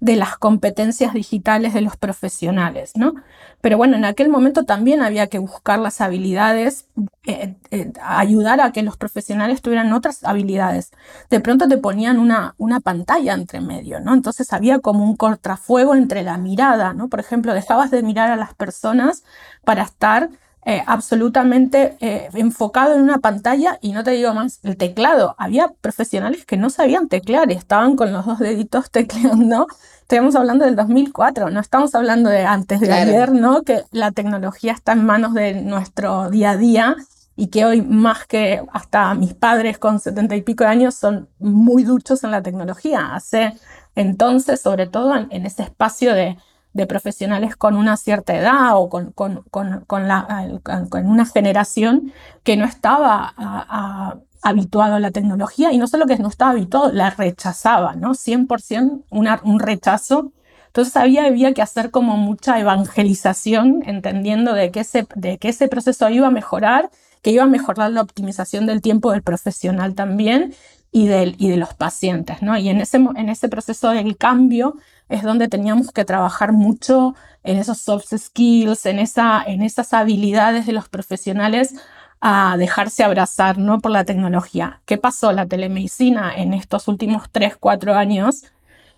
de 0.00 0.16
las 0.16 0.36
competencias 0.38 1.12
digitales 1.12 1.74
de 1.74 1.82
los 1.82 1.96
profesionales, 1.96 2.92
¿no? 2.96 3.14
Pero 3.60 3.76
bueno, 3.76 3.96
en 3.96 4.06
aquel 4.06 4.30
momento 4.30 4.64
también 4.64 5.02
había 5.02 5.26
que 5.26 5.38
buscar 5.38 5.78
las 5.78 6.00
habilidades, 6.00 6.86
eh, 7.26 7.56
eh, 7.70 7.92
ayudar 8.02 8.60
a 8.62 8.72
que 8.72 8.82
los 8.82 8.96
profesionales 8.96 9.60
tuvieran 9.60 9.92
otras 9.92 10.24
habilidades. 10.24 10.90
De 11.28 11.40
pronto 11.40 11.68
te 11.68 11.76
ponían 11.76 12.18
una, 12.18 12.54
una 12.56 12.80
pantalla 12.80 13.34
entre 13.34 13.60
medio, 13.60 14.00
¿no? 14.00 14.14
Entonces 14.14 14.52
había 14.54 14.78
como 14.78 15.04
un 15.04 15.16
contrafuego 15.16 15.94
entre 15.94 16.22
la 16.22 16.38
mirada, 16.38 16.94
¿no? 16.94 17.08
Por 17.08 17.20
ejemplo, 17.20 17.52
dejabas 17.52 17.90
de 17.90 18.02
mirar 18.02 18.30
a 18.30 18.36
las 18.36 18.54
personas 18.54 19.24
para 19.64 19.82
estar 19.82 20.30
eh, 20.66 20.82
absolutamente 20.86 21.96
eh, 22.00 22.28
enfocado 22.34 22.94
en 22.94 23.00
una 23.00 23.18
pantalla 23.18 23.78
y 23.80 23.92
no 23.92 24.04
te 24.04 24.10
digo 24.10 24.34
más, 24.34 24.60
el 24.62 24.76
teclado. 24.76 25.34
Había 25.38 25.68
profesionales 25.80 26.44
que 26.44 26.58
no 26.58 26.68
sabían 26.68 27.08
teclear 27.08 27.50
y 27.50 27.54
estaban 27.54 27.96
con 27.96 28.12
los 28.12 28.26
dos 28.26 28.38
deditos 28.38 28.90
tecleando. 28.92 29.66
Estamos 30.02 30.34
hablando 30.34 30.66
del 30.66 30.76
2004, 30.76 31.50
no 31.50 31.60
estamos 31.60 31.94
hablando 31.94 32.28
de 32.28 32.44
antes 32.44 32.80
de 32.80 32.86
claro. 32.88 33.10
ayer, 33.10 33.32
¿no? 33.32 33.62
Que 33.62 33.84
la 33.90 34.10
tecnología 34.10 34.72
está 34.72 34.92
en 34.92 35.06
manos 35.06 35.32
de 35.34 35.54
nuestro 35.62 36.28
día 36.30 36.50
a 36.50 36.56
día 36.56 36.96
y 37.36 37.46
que 37.46 37.64
hoy 37.64 37.80
más 37.80 38.26
que 38.26 38.62
hasta 38.72 39.14
mis 39.14 39.32
padres 39.32 39.78
con 39.78 39.98
setenta 39.98 40.36
y 40.36 40.42
pico 40.42 40.64
de 40.64 40.70
años 40.70 40.94
son 40.94 41.28
muy 41.38 41.84
duchos 41.84 42.22
en 42.24 42.32
la 42.32 42.42
tecnología. 42.42 43.14
Hace 43.14 43.54
entonces, 43.94 44.60
sobre 44.60 44.86
todo 44.86 45.16
en, 45.16 45.28
en 45.30 45.46
ese 45.46 45.62
espacio 45.62 46.12
de, 46.12 46.36
de 46.72 46.86
profesionales 46.86 47.56
con 47.56 47.76
una 47.76 47.96
cierta 47.96 48.36
edad 48.36 48.76
o 48.76 48.88
con, 48.88 49.12
con, 49.12 49.42
con, 49.50 49.84
con 49.86 51.06
una 51.06 51.26
generación 51.26 52.12
que 52.44 52.56
no 52.56 52.64
estaba 52.64 53.34
a, 53.36 53.66
a, 53.68 54.20
habituado 54.42 54.94
a 54.94 55.00
la 55.00 55.10
tecnología 55.10 55.72
y 55.72 55.78
no 55.78 55.86
solo 55.86 56.06
que 56.06 56.16
no 56.18 56.28
estaba 56.28 56.52
habituado, 56.52 56.92
la 56.92 57.10
rechazaba, 57.10 57.94
¿no? 57.94 58.14
100% 58.14 59.04
una, 59.10 59.40
un 59.44 59.60
rechazo. 59.60 60.32
Entonces 60.68 60.96
había, 60.96 61.24
había 61.24 61.52
que 61.52 61.62
hacer 61.62 61.90
como 61.90 62.16
mucha 62.16 62.58
evangelización, 62.60 63.82
entendiendo 63.86 64.52
de 64.54 64.70
que, 64.70 64.80
ese, 64.80 65.06
de 65.16 65.38
que 65.38 65.48
ese 65.48 65.68
proceso 65.68 66.08
iba 66.08 66.28
a 66.28 66.30
mejorar, 66.30 66.90
que 67.22 67.32
iba 67.32 67.42
a 67.42 67.46
mejorar 67.46 67.90
la 67.90 68.02
optimización 68.02 68.66
del 68.66 68.80
tiempo 68.80 69.10
del 69.12 69.22
profesional 69.22 69.94
también 69.94 70.54
y, 70.92 71.06
de 71.06 71.56
los 71.56 71.74
pacientes, 71.74 72.42
¿no? 72.42 72.56
Y 72.56 72.68
en 72.68 72.80
ese, 72.80 73.48
proceso 73.48 73.90
del 73.90 74.16
cambio 74.16 74.76
es 75.08 75.22
donde 75.22 75.48
teníamos 75.48 75.92
que 75.92 76.04
trabajar 76.04 76.52
mucho 76.52 77.14
en 77.44 77.58
esos 77.58 77.78
soft 77.78 78.12
skills, 78.16 78.86
en 78.86 78.98
esas 78.98 79.92
habilidades 79.92 80.66
de 80.66 80.72
los 80.72 80.88
profesionales 80.88 81.74
a 82.20 82.56
dejarse 82.58 83.02
abrazar 83.02 83.58
¿no? 83.58 83.80
por 83.80 83.90
la 83.90 84.04
tecnología. 84.04 84.82
¿Qué 84.84 84.98
pasó? 84.98 85.32
La 85.32 85.46
telemedicina 85.46 86.32
en 86.36 86.52
estos 86.52 86.86
últimos 86.86 87.30
3, 87.30 87.56
4 87.58 87.94
años 87.94 88.44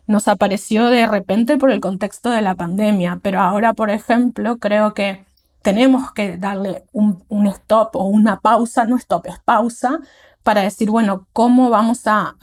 nos 0.07 0.27
apareció 0.29 0.87
de 0.87 1.07
repente 1.07 1.57
por 1.57 1.71
el 1.71 1.81
contexto 1.81 2.31
de 2.31 2.43
la 2.43 2.57
pandemia, 2.57 3.21
pero 3.23 3.41
ahora, 3.41 3.73
por 3.73 3.91
ejemplo, 3.91 4.59
creo 4.59 4.95
que 4.95 5.25
tenemos 5.63 6.13
que 6.13 6.37
darle 6.37 6.85
un, 6.93 7.23
un 7.29 7.47
stop 7.47 7.95
o 7.95 8.05
una 8.07 8.41
pausa, 8.41 8.85
no 8.85 8.97
stop, 8.97 9.27
es 9.27 9.39
pausa, 9.45 10.01
para 10.43 10.63
decir, 10.63 10.91
bueno, 10.91 11.27
cómo 11.33 11.71
vamos 11.71 12.03
a, 12.07 12.37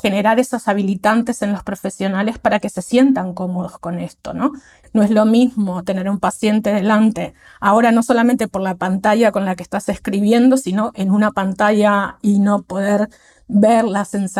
generar 0.00 0.40
esos 0.40 0.68
habilitantes 0.68 1.42
en 1.42 1.52
los 1.52 1.62
profesionales 1.62 2.38
para 2.38 2.58
que 2.60 2.68
se 2.68 2.82
sientan 2.82 3.34
cómodos 3.34 3.78
con 3.78 3.98
esto, 3.98 4.32
¿no? 4.32 4.52
No 4.92 5.02
es 5.02 5.10
lo 5.10 5.24
mismo 5.24 5.82
tener 5.84 6.08
un 6.08 6.18
paciente 6.18 6.72
delante, 6.72 7.34
ahora 7.60 7.92
no 7.92 8.02
solamente 8.02 8.48
por 8.48 8.62
la 8.62 8.74
pantalla 8.74 9.32
con 9.32 9.44
la 9.44 9.54
que 9.56 9.62
estás 9.62 9.88
escribiendo, 9.88 10.56
sino 10.56 10.92
en 10.94 11.10
una 11.10 11.30
pantalla 11.30 12.18
y 12.22 12.38
no 12.38 12.62
poder 12.62 13.08
ver 13.48 13.84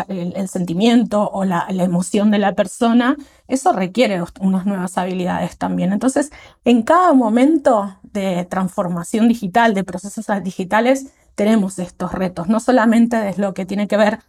el, 0.08 0.48
sentimiento 0.48 1.28
o 1.30 1.44
la, 1.44 1.66
emoción 1.68 2.30
de 2.30 2.38
la 2.38 2.54
persona, 2.54 3.16
eso 3.46 3.72
requiere 3.72 4.22
unas 4.40 4.64
nuevas 4.64 4.96
habilidades 4.96 5.58
también. 5.58 5.92
Entonces, 5.92 6.30
en 6.64 6.82
cada 6.82 7.12
momento 7.12 7.98
de 8.02 8.46
transformación 8.46 9.28
digital, 9.28 9.74
de 9.74 9.84
procesos 9.84 10.26
digitales, 10.42 11.12
tenemos 11.34 11.78
estos 11.78 12.12
retos, 12.12 12.48
no 12.48 12.60
solamente 12.60 13.16
de 13.16 13.34
lo 13.36 13.54
que 13.54 13.66
tiene 13.66 13.88
que 13.88 13.96
ver 13.96 14.20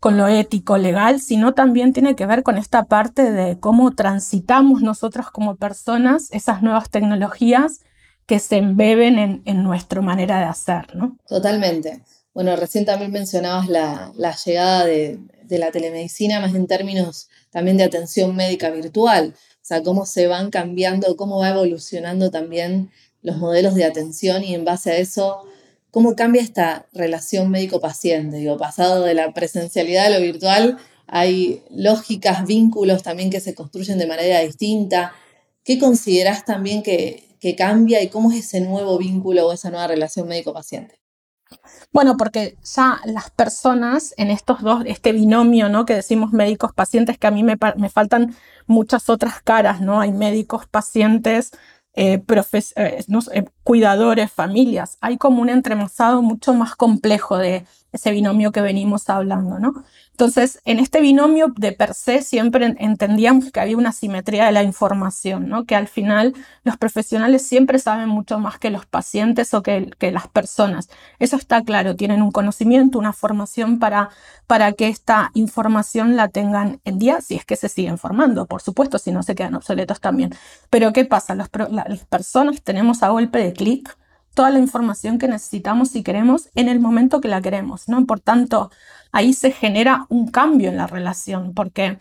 con 0.00 0.16
lo 0.16 0.28
ético, 0.28 0.78
legal, 0.78 1.20
sino 1.20 1.54
también 1.54 1.92
tiene 1.92 2.14
que 2.14 2.26
ver 2.26 2.42
con 2.42 2.56
esta 2.56 2.84
parte 2.84 3.32
de 3.32 3.58
cómo 3.58 3.94
transitamos 3.94 4.80
nosotros 4.80 5.30
como 5.30 5.56
personas 5.56 6.28
esas 6.30 6.62
nuevas 6.62 6.88
tecnologías 6.88 7.80
que 8.26 8.38
se 8.38 8.58
embeben 8.58 9.18
en, 9.18 9.42
en 9.44 9.62
nuestra 9.62 10.00
manera 10.00 10.38
de 10.38 10.44
hacer, 10.44 10.94
¿no? 10.94 11.16
Totalmente. 11.26 12.02
Bueno, 12.34 12.54
recién 12.54 12.84
también 12.84 13.10
mencionabas 13.10 13.68
la, 13.68 14.12
la 14.16 14.36
llegada 14.36 14.84
de, 14.84 15.18
de, 15.42 15.58
la 15.58 15.72
telemedicina, 15.72 16.38
más 16.38 16.54
en 16.54 16.68
términos 16.68 17.28
también 17.50 17.78
de 17.78 17.84
atención 17.84 18.36
médica 18.36 18.70
virtual, 18.70 19.34
o 19.34 19.64
sea, 19.68 19.82
cómo 19.82 20.06
se 20.06 20.28
van 20.28 20.50
cambiando, 20.50 21.16
cómo 21.16 21.38
va 21.38 21.48
evolucionando 21.48 22.30
también 22.30 22.90
los 23.22 23.38
modelos 23.38 23.74
de 23.74 23.84
atención 23.84 24.44
y 24.44 24.54
en 24.54 24.64
base 24.64 24.92
a 24.92 24.98
eso 24.98 25.42
¿Cómo 25.90 26.14
cambia 26.14 26.42
esta 26.42 26.86
relación 26.92 27.50
médico-paciente? 27.50 28.36
Digo, 28.36 28.58
pasado 28.58 29.04
de 29.04 29.14
la 29.14 29.32
presencialidad 29.32 30.06
a 30.06 30.10
lo 30.10 30.20
virtual, 30.20 30.78
hay 31.06 31.62
lógicas, 31.70 32.46
vínculos 32.46 33.02
también 33.02 33.30
que 33.30 33.40
se 33.40 33.54
construyen 33.54 33.98
de 33.98 34.06
manera 34.06 34.40
distinta. 34.40 35.12
¿Qué 35.64 35.78
considerás 35.78 36.44
también 36.44 36.82
que, 36.82 37.24
que 37.40 37.56
cambia 37.56 38.02
y 38.02 38.08
cómo 38.08 38.30
es 38.30 38.38
ese 38.38 38.60
nuevo 38.60 38.98
vínculo 38.98 39.46
o 39.46 39.52
esa 39.52 39.70
nueva 39.70 39.86
relación 39.86 40.28
médico-paciente? 40.28 41.00
Bueno, 41.92 42.18
porque 42.18 42.58
ya 42.62 43.00
las 43.06 43.30
personas 43.30 44.12
en 44.18 44.30
estos 44.30 44.60
dos, 44.60 44.82
este 44.86 45.12
binomio, 45.12 45.70
¿no? 45.70 45.86
Que 45.86 45.94
decimos 45.94 46.32
médicos 46.32 46.72
pacientes, 46.74 47.16
que 47.16 47.26
a 47.26 47.30
mí 47.30 47.42
me, 47.42 47.56
me 47.76 47.88
faltan 47.88 48.36
muchas 48.66 49.08
otras 49.08 49.40
caras, 49.42 49.80
¿no? 49.80 50.00
Hay 50.00 50.12
médicos 50.12 50.66
pacientes, 50.66 51.52
eh, 52.00 52.22
eh, 52.76 53.44
cuidadores, 53.64 54.30
familias. 54.30 54.98
Hay 55.00 55.18
como 55.18 55.42
un 55.42 55.48
entremazado 55.48 56.22
mucho 56.22 56.54
más 56.54 56.76
complejo 56.76 57.36
de 57.36 57.64
ese 57.90 58.12
binomio 58.12 58.52
que 58.52 58.60
venimos 58.60 59.10
hablando, 59.10 59.58
¿no? 59.58 59.84
Entonces, 60.18 60.60
en 60.64 60.80
este 60.80 61.00
binomio 61.00 61.54
de 61.56 61.70
per 61.70 61.94
se 61.94 62.22
siempre 62.22 62.74
entendíamos 62.80 63.52
que 63.52 63.60
había 63.60 63.76
una 63.76 63.92
simetría 63.92 64.46
de 64.46 64.50
la 64.52 64.64
información, 64.64 65.48
¿no? 65.48 65.64
que 65.64 65.76
al 65.76 65.86
final 65.86 66.34
los 66.64 66.76
profesionales 66.76 67.46
siempre 67.46 67.78
saben 67.78 68.08
mucho 68.08 68.40
más 68.40 68.58
que 68.58 68.70
los 68.70 68.84
pacientes 68.84 69.54
o 69.54 69.62
que, 69.62 69.92
las 70.00 70.26
personas. 70.26 70.88
Eso 71.20 71.36
está 71.36 71.62
claro, 71.62 71.94
tienen 71.94 72.20
un 72.20 72.32
conocimiento, 72.32 72.98
una 72.98 73.12
formación 73.12 73.78
para, 73.78 74.10
para 74.48 74.72
que 74.72 74.88
esta 74.88 75.30
información 75.34 76.16
la 76.16 76.26
tengan 76.26 76.80
en 76.84 76.98
día, 76.98 77.20
si 77.20 77.36
es 77.36 77.44
que 77.44 77.54
se 77.54 77.68
siguen 77.68 77.96
formando, 77.96 78.46
por 78.46 78.60
supuesto, 78.60 78.98
si 78.98 79.12
no 79.12 79.22
se 79.22 79.36
quedan 79.36 79.54
obsoletos 79.54 80.00
también. 80.00 80.34
Pero 80.68 80.92
¿qué 80.92 81.04
pasa? 81.04 81.36
las 81.36 81.48
personas 82.08 82.60
tenemos 82.64 83.04
a 83.04 83.10
golpe 83.10 83.38
de 83.38 83.52
clic 83.52 83.96
toda 84.38 84.50
la 84.50 84.60
información 84.60 85.18
que 85.18 85.26
necesitamos 85.26 85.88
si 85.88 86.04
queremos 86.04 86.48
en 86.54 86.68
el 86.68 86.78
momento 86.78 87.20
que 87.20 87.26
la 87.26 87.42
queremos, 87.42 87.88
¿no? 87.88 88.06
Por 88.06 88.20
tanto, 88.20 88.70
ahí 89.10 89.32
se 89.32 89.50
genera 89.50 90.06
un 90.10 90.28
cambio 90.28 90.68
en 90.68 90.76
la 90.76 90.86
relación, 90.86 91.54
porque 91.54 91.98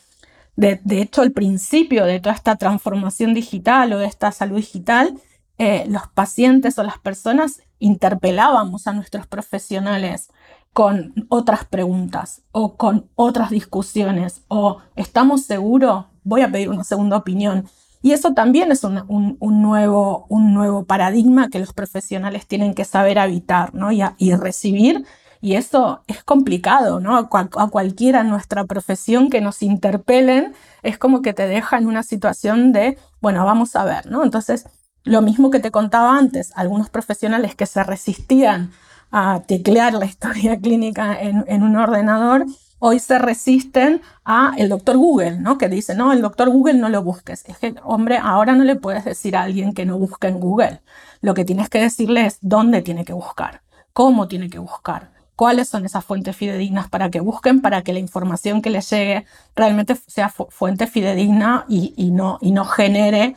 de, 0.55 0.79
hecho 1.01 1.23
el 1.23 1.31
principio 1.31 2.05
de 2.05 2.19
toda 2.19 2.35
esta 2.35 2.55
transformación 2.55 3.33
digital 3.33 3.91
o 3.91 3.97
de 3.97 4.05
esta 4.05 4.31
salud 4.31 4.57
digital, 4.57 5.19
eh, 5.57 5.85
los 5.89 6.09
pacientes 6.09 6.77
o 6.77 6.83
las 6.83 6.99
personas 6.99 7.63
interpelábamos 7.79 8.85
a 8.85 8.93
nuestros 8.93 9.25
profesionales 9.25 10.29
con 10.73 11.25
otras 11.29 11.65
preguntas 11.65 12.43
o 12.51 12.77
con 12.77 13.09
otras 13.15 13.49
discusiones 13.49 14.43
o 14.47 14.77
estamos 14.95 15.45
seguros, 15.45 16.05
voy 16.23 16.41
a 16.41 16.51
pedir 16.51 16.69
una 16.69 16.83
segunda 16.83 17.17
opinión. 17.17 17.67
Y 18.01 18.11
eso 18.11 18.33
también 18.33 18.71
es 18.71 18.83
un, 18.83 19.37
nuevo, 19.39 20.25
un 20.29 20.53
nuevo 20.53 20.85
paradigma 20.85 21.49
que 21.49 21.59
los 21.59 21.73
profesionales 21.73 22.47
tienen 22.47 22.73
que 22.73 22.85
saber 22.85 23.19
habitar 23.19 23.73
¿no? 23.73 23.91
y, 23.91 24.33
recibir. 24.35 25.05
Y 25.41 25.53
eso 25.55 26.03
es 26.07 26.23
complicado, 26.23 26.99
¿no? 26.99 27.17
A, 27.17 27.29
cualquiera 27.69 28.21
en 28.21 28.29
nuestra 28.29 28.65
profesión 28.65 29.29
que 29.29 29.41
nos 29.41 29.61
interpelen, 29.61 30.53
es 30.83 30.97
como 30.97 31.21
que 31.21 31.33
te 31.33 31.47
deja 31.47 31.77
en 31.77 31.87
una 31.87 32.03
situación 32.03 32.71
de, 32.71 32.97
bueno, 33.21 33.45
vamos 33.45 33.75
a 33.75 33.85
ver, 33.85 34.07
¿no? 34.07 34.23
Entonces, 34.23 34.67
lo 35.03 35.21
mismo 35.21 35.51
que 35.51 35.59
te 35.59 35.71
contaba 35.71 36.17
antes, 36.17 36.51
algunos 36.55 36.89
profesionales 36.89 37.55
que 37.55 37.67
se 37.67 37.83
resistían 37.83 38.71
a 39.11 39.41
teclear 39.47 39.93
la 39.93 40.05
historia 40.07 40.59
clínica 40.59 41.17
en 41.19 41.63
un 41.63 41.75
ordenador, 41.75 42.45
hoy 42.79 42.99
se 42.99 43.19
resisten 43.19 44.01
a 44.25 44.53
el 44.57 44.69
doctor 44.69 44.97
Google, 44.97 45.39
¿no? 45.39 45.57
Que 45.57 45.69
dice, 45.69 45.95
no, 45.95 46.13
el 46.13 46.21
doctor 46.21 46.49
Google 46.49 46.75
no 46.75 46.89
lo 46.89 47.03
busques. 47.03 47.43
Es 47.47 47.57
que, 47.57 47.75
hombre, 47.83 48.17
ahora 48.17 48.55
no 48.55 48.63
le 48.63 48.75
puedes 48.75 49.05
decir 49.05 49.35
a 49.35 49.43
alguien 49.43 49.73
que 49.73 49.85
no 49.85 49.97
busque 49.97 50.27
en 50.27 50.39
Google. 50.39 50.81
Lo 51.21 51.33
que 51.33 51.45
tienes 51.45 51.69
que 51.69 51.79
decirle 51.79 52.25
es 52.25 52.37
dónde 52.41 52.81
tiene 52.81 53.05
que 53.05 53.13
buscar, 53.13 53.61
cómo 53.93 54.27
tiene 54.27 54.49
que 54.49 54.59
buscar, 54.59 55.11
cuáles 55.35 55.69
son 55.69 55.85
esas 55.85 56.03
fuentes 56.03 56.35
fidedignas 56.35 56.89
para 56.89 57.09
que 57.09 57.19
busquen, 57.19 57.61
para 57.61 57.83
que 57.83 57.93
la 57.93 57.99
información 57.99 58.61
que 58.61 58.69
les 58.69 58.89
llegue 58.89 59.25
realmente 59.55 59.95
sea 60.07 60.29
fuente 60.29 60.87
fidedigna 60.87 61.65
y, 61.69 62.11
no, 62.11 62.37
y 62.41 62.51
no 62.51 62.65
genere 62.65 63.35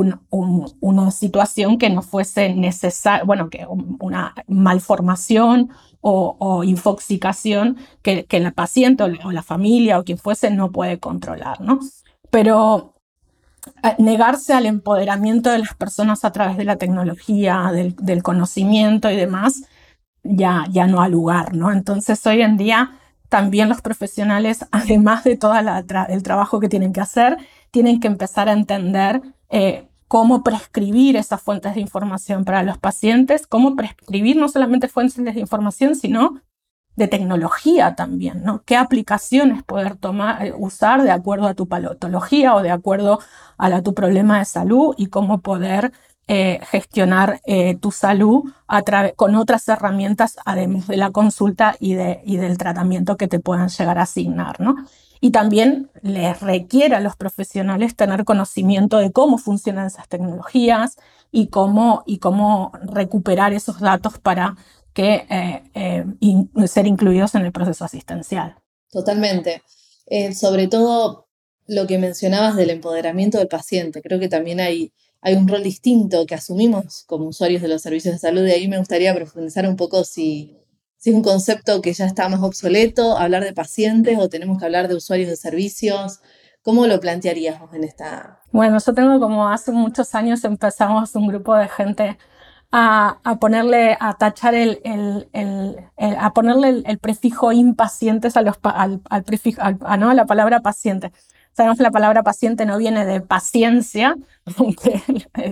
una 0.00 1.10
situación 1.10 1.78
que 1.78 1.90
no 1.90 2.02
fuese 2.02 2.54
necesaria, 2.54 3.24
bueno, 3.24 3.48
que 3.50 3.66
una 3.68 4.34
malformación 4.48 5.70
o, 6.00 6.62
infoxicación 6.64 7.78
que, 8.02 8.26
que, 8.26 8.36
el 8.36 8.52
paciente 8.52 9.04
o 9.04 9.08
la 9.32 9.42
familia 9.42 9.98
o 9.98 10.04
quien 10.04 10.18
fuese 10.18 10.50
no 10.50 10.70
puede 10.70 10.98
controlar, 10.98 11.60
¿no? 11.60 11.80
Pero 12.30 12.94
eh, 13.82 13.94
negarse 13.98 14.52
al 14.52 14.66
empoderamiento 14.66 15.50
de 15.50 15.58
las 15.58 15.74
personas 15.74 16.24
a 16.24 16.32
través 16.32 16.56
de 16.56 16.64
la 16.64 16.76
tecnología, 16.76 17.70
del, 17.72 18.22
conocimiento 18.22 19.10
y 19.10 19.16
demás, 19.16 19.62
ya, 20.22 20.66
ya 20.70 20.86
no 20.86 21.00
ha 21.02 21.08
lugar, 21.08 21.54
¿no? 21.54 21.72
Entonces 21.72 22.24
hoy 22.26 22.42
en 22.42 22.56
día 22.56 22.98
también 23.28 23.68
los 23.68 23.80
profesionales, 23.80 24.66
además 24.72 25.24
de 25.24 25.36
todo 25.36 25.54
el 26.08 26.22
trabajo 26.22 26.60
que 26.60 26.68
tienen 26.68 26.92
que 26.92 27.00
hacer, 27.00 27.38
tienen 27.70 28.00
que 28.00 28.08
empezar 28.08 28.48
a 28.48 28.52
entender 28.52 29.22
eh, 29.56 29.86
cómo 30.08 30.42
prescribir 30.42 31.14
esas 31.14 31.40
fuentes 31.40 31.76
de 31.76 31.80
información 31.80 32.44
para 32.44 32.64
los 32.64 32.76
pacientes, 32.76 33.46
cómo 33.46 33.76
prescribir 33.76 34.36
no 34.36 34.48
solamente 34.48 34.88
fuentes 34.88 35.14
de 35.14 35.38
información, 35.38 35.94
sino 35.94 36.40
de 36.96 37.06
tecnología 37.06 37.94
también, 37.94 38.42
¿no? 38.42 38.64
¿Qué 38.64 38.76
aplicaciones 38.76 39.62
poder 39.62 39.94
tomar, 39.94 40.44
eh, 40.44 40.52
usar 40.58 41.04
de 41.04 41.12
acuerdo 41.12 41.46
a 41.46 41.54
tu 41.54 41.68
patología 41.68 42.56
o 42.56 42.62
de 42.62 42.72
acuerdo 42.72 43.20
a 43.56 43.82
tu 43.82 43.94
problema 43.94 44.40
de 44.40 44.44
salud 44.44 44.92
y 44.98 45.06
cómo 45.06 45.40
poder 45.40 45.92
eh, 46.26 46.58
gestionar 46.70 47.40
tu 47.80 47.92
salud 47.92 48.50
con 49.14 49.36
otras 49.36 49.68
herramientas 49.68 50.36
además 50.44 50.88
de 50.88 50.96
la 50.96 51.12
consulta 51.12 51.76
y, 51.78 51.92
y 52.24 52.38
del 52.38 52.58
tratamiento 52.58 53.16
que 53.16 53.28
te 53.28 53.38
puedan 53.38 53.68
llegar 53.68 53.98
a 53.98 54.02
asignar, 54.02 54.58
¿no? 54.58 54.74
Y 55.24 55.30
también 55.30 55.90
les 56.02 56.38
requiere 56.42 56.96
a 56.96 57.00
los 57.00 57.16
profesionales 57.16 57.96
tener 57.96 58.26
conocimiento 58.26 58.98
de 58.98 59.10
cómo 59.10 59.38
funcionan 59.38 59.86
esas 59.86 60.06
tecnologías 60.06 60.96
y 61.32 61.46
cómo, 61.46 62.02
y 62.04 62.18
cómo 62.18 62.72
recuperar 62.82 63.54
esos 63.54 63.80
datos 63.80 64.18
para 64.18 64.54
que, 64.92 65.24
eh, 65.30 65.62
eh, 65.72 66.04
ser 66.66 66.86
incluidos 66.86 67.34
en 67.36 67.46
el 67.46 67.52
proceso 67.52 67.86
asistencial. 67.86 68.56
Totalmente. 68.90 69.62
Eh, 70.04 70.34
sobre 70.34 70.68
todo 70.68 71.26
lo 71.68 71.86
que 71.86 71.96
mencionabas 71.96 72.54
del 72.54 72.68
empoderamiento 72.68 73.38
del 73.38 73.48
paciente. 73.48 74.02
Creo 74.02 74.20
que 74.20 74.28
también 74.28 74.60
hay, 74.60 74.92
hay 75.22 75.36
un 75.36 75.48
rol 75.48 75.62
distinto 75.62 76.26
que 76.26 76.34
asumimos 76.34 77.04
como 77.06 77.28
usuarios 77.28 77.62
de 77.62 77.68
los 77.68 77.80
servicios 77.80 78.16
de 78.16 78.18
salud. 78.18 78.42
De 78.42 78.52
ahí 78.52 78.68
me 78.68 78.76
gustaría 78.76 79.14
profundizar 79.14 79.66
un 79.66 79.76
poco 79.76 80.04
si, 80.04 80.58
si 81.04 81.10
es 81.10 81.16
un 81.16 81.22
concepto 81.22 81.82
que 81.82 81.92
ya 81.92 82.06
está 82.06 82.30
más 82.30 82.40
obsoleto, 82.40 83.18
hablar 83.18 83.44
de 83.44 83.52
pacientes 83.52 84.18
o 84.18 84.30
tenemos 84.30 84.58
que 84.58 84.64
hablar 84.64 84.88
de 84.88 84.94
usuarios 84.94 85.28
de 85.28 85.36
servicios. 85.36 86.20
¿Cómo 86.62 86.86
lo 86.86 86.98
plantearías 86.98 87.60
vos 87.60 87.74
en 87.74 87.84
esta? 87.84 88.40
Bueno, 88.52 88.78
yo 88.78 88.94
tengo 88.94 89.20
como 89.20 89.46
hace 89.46 89.70
muchos 89.70 90.14
años 90.14 90.42
empezamos 90.44 91.14
un 91.14 91.26
grupo 91.26 91.54
de 91.56 91.68
gente 91.68 92.16
a, 92.72 93.18
ponerle, 93.38 93.98
a 94.00 94.14
tachar 94.14 94.54
el, 94.54 94.80
a 95.98 96.32
ponerle 96.32 96.82
el, 96.86 96.98
prefijo 96.98 97.52
impacientes 97.52 98.38
a 98.38 98.40
los, 98.40 98.56
al, 98.62 99.02
prefijo, 99.26 99.60
¿no? 99.98 100.08
a 100.08 100.14
la 100.14 100.24
palabra 100.24 100.60
paciente. 100.60 101.12
Sabemos 101.54 101.78
que 101.78 101.84
la 101.84 101.92
palabra 101.92 102.24
paciente 102.24 102.66
no 102.66 102.78
viene 102.78 103.06
de 103.06 103.20
paciencia, 103.20 104.16
aunque 104.58 105.02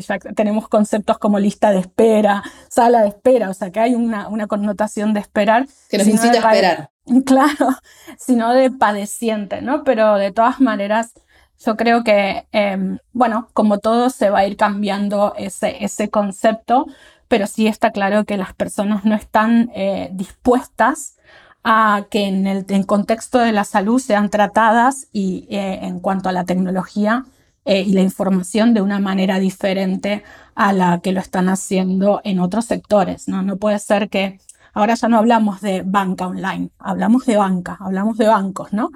ya 0.01 0.19
tenemos 0.19 0.69
conceptos 0.69 1.19
como 1.19 1.39
lista 1.39 1.71
de 1.71 1.79
espera, 1.79 2.43
sala 2.69 3.03
de 3.03 3.09
espera, 3.09 3.49
o 3.51 3.55
sea 3.55 3.71
que 3.71 3.81
hay 3.81 3.95
una, 3.95 4.29
una 4.29 4.47
connotación 4.47 5.15
de 5.15 5.21
esperar. 5.21 5.67
Que 5.89 5.99
nos 5.99 6.07
incita 6.07 6.47
a 6.47 6.53
esperar. 6.53 6.91
Claro, 7.27 7.77
sino 8.17 8.55
de 8.55 8.71
padeciente, 8.71 9.61
¿no? 9.61 9.83
Pero 9.83 10.15
de 10.19 10.31
todas 10.31 10.61
maneras, 10.61 11.13
yo 11.59 11.77
creo 11.77 12.05
que, 12.05 12.47
em, 12.53 12.99
bueno, 13.13 13.49
como 13.55 13.79
todo 13.79 14.09
se 14.09 14.31
va 14.31 14.41
a 14.41 14.47
ir 14.47 14.57
cambiando 14.57 15.35
ese, 15.37 15.85
ese 15.85 16.11
concepto, 16.11 16.87
pero 17.27 17.49
sí 17.49 17.67
está 17.67 17.91
claro 17.91 18.25
que 18.25 18.37
las 18.37 18.55
personas 18.55 19.05
no 19.05 19.17
están 19.17 19.73
eh, 19.75 20.11
dispuestas 20.13 21.17
a 21.65 22.07
que 22.11 22.27
en 22.27 22.47
el 22.47 22.87
contexto 22.87 23.39
de 23.39 23.53
la 23.53 23.65
salud 23.65 24.01
sean 24.01 24.31
tratadas 24.31 25.09
y 25.13 25.47
eh, 25.51 25.81
en 25.83 26.01
cuanto 26.01 26.29
a 26.29 26.33
la 26.33 26.45
tecnología 26.45 27.25
eh, 27.65 27.83
y 27.83 27.93
la 27.93 28.01
información 28.01 28.75
de 28.75 28.81
una 28.81 28.99
manera 28.99 29.39
diferente 29.39 30.25
a 30.55 30.73
la 30.73 31.01
que 31.01 31.13
lo 31.13 31.21
están 31.21 31.49
haciendo 31.49 32.21
en 32.25 32.41
otros 32.41 32.65
sectores. 32.65 33.29
¿no? 33.29 33.43
no 33.43 33.57
puede 33.57 33.79
ser 33.79 34.09
que 34.09 34.41
ahora 34.75 34.95
ya 34.95 35.09
no 35.09 35.19
hablamos 35.19 35.61
de 35.61 35.83
banca 35.83 36.27
online, 36.27 36.71
hablamos 36.79 37.27
de 37.27 37.37
banca, 37.37 37.77
hablamos 37.81 38.19
de 38.19 38.27
bancos, 38.27 38.73
¿no? 38.73 38.91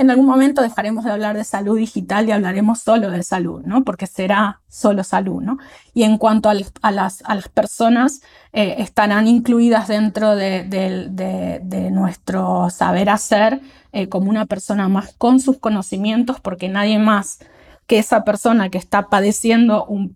En 0.00 0.10
algún 0.10 0.26
momento 0.26 0.62
dejaremos 0.62 1.04
de 1.04 1.10
hablar 1.10 1.36
de 1.36 1.42
salud 1.42 1.76
digital 1.76 2.28
y 2.28 2.30
hablaremos 2.30 2.78
solo 2.78 3.10
de 3.10 3.24
salud, 3.24 3.62
¿no? 3.64 3.82
Porque 3.82 4.06
será 4.06 4.60
solo 4.68 5.02
salud, 5.02 5.42
¿no? 5.42 5.58
Y 5.92 6.04
en 6.04 6.18
cuanto 6.18 6.48
a, 6.48 6.54
las, 6.92 7.22
personas, 7.52 8.22
eh, 8.52 8.76
estarán 8.78 9.26
incluidas 9.26 9.88
dentro 9.88 10.36
de, 10.36 11.90
nuestro 11.92 12.70
saber 12.70 13.10
hacer 13.10 13.60
eh, 13.90 14.08
como 14.08 14.30
una 14.30 14.46
persona 14.46 14.88
más 14.88 15.14
con 15.18 15.40
sus 15.40 15.58
conocimientos, 15.58 16.38
porque 16.38 16.68
nadie 16.68 17.00
más 17.00 17.40
que 17.88 17.98
esa 17.98 18.22
persona 18.22 18.68
que 18.68 18.78
está 18.78 19.08
padeciendo 19.08 19.84
un 19.84 20.14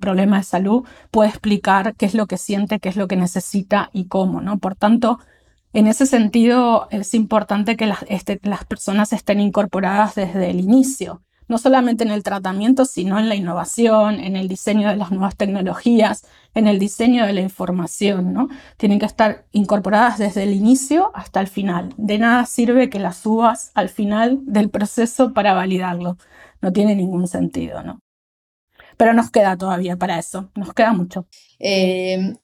problema 0.00 0.36
de 0.36 0.44
salud 0.44 0.84
puede 1.10 1.30
explicar 1.30 1.94
qué 1.94 2.04
es 2.04 2.12
lo 2.12 2.26
que 2.26 2.36
siente, 2.36 2.78
qué 2.78 2.90
es 2.90 2.96
lo 2.96 3.08
que 3.08 3.16
necesita 3.16 3.88
y 3.94 4.04
cómo, 4.04 4.42
¿no? 4.42 4.58
Por 4.58 4.74
tanto, 4.74 5.18
en 5.72 5.86
ese 5.86 6.06
sentido, 6.06 6.88
es 6.90 7.14
importante 7.14 7.76
que 7.76 7.86
las, 7.86 8.04
este, 8.08 8.40
las 8.42 8.64
personas 8.64 9.12
estén 9.12 9.40
incorporadas 9.40 10.14
desde 10.14 10.50
el 10.50 10.60
inicio 10.60 11.22
no 11.48 11.56
solamente 11.56 12.04
en 12.04 12.10
el 12.10 12.22
tratamiento, 12.22 12.84
sino 12.84 13.18
en 13.18 13.28
la 13.28 13.34
innovación, 13.34 14.20
en 14.20 14.36
el 14.36 14.48
diseño 14.48 14.88
de 14.88 14.96
las 14.96 15.10
nuevas 15.10 15.36
tecnologías, 15.36 16.26
en 16.54 16.68
el 16.68 16.78
diseño 16.78 17.26
de 17.26 17.32
la 17.32 17.40
información, 17.40 18.34
¿no? 18.34 18.48
Tienen 18.76 18.98
que 18.98 19.06
estar 19.06 19.46
incorporadas 19.52 20.18
desde 20.18 20.42
el 20.42 20.52
inicio 20.52 21.10
hasta 21.14 21.40
el 21.40 21.48
final. 21.48 21.94
De 21.96 22.18
nada 22.18 22.44
sirve 22.44 22.90
que 22.90 23.00
las 23.00 23.16
subas 23.16 23.72
al 23.74 23.88
final 23.88 24.40
del 24.44 24.68
proceso 24.68 25.32
para 25.32 25.54
validarlo. 25.54 26.18
No 26.60 26.72
tiene 26.72 26.94
ningún 26.94 27.26
sentido, 27.26 27.82
¿no? 27.82 28.00
Pero 28.98 29.14
nos 29.14 29.30
queda 29.30 29.56
todavía 29.56 29.96
para 29.96 30.18
eso, 30.18 30.50
nos 30.54 30.74
queda 30.74 30.92
mucho. 30.92 31.26
Eh, 31.58 32.34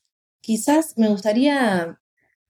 quizás 0.41 0.95
me 0.97 1.09
gustaría 1.09 2.01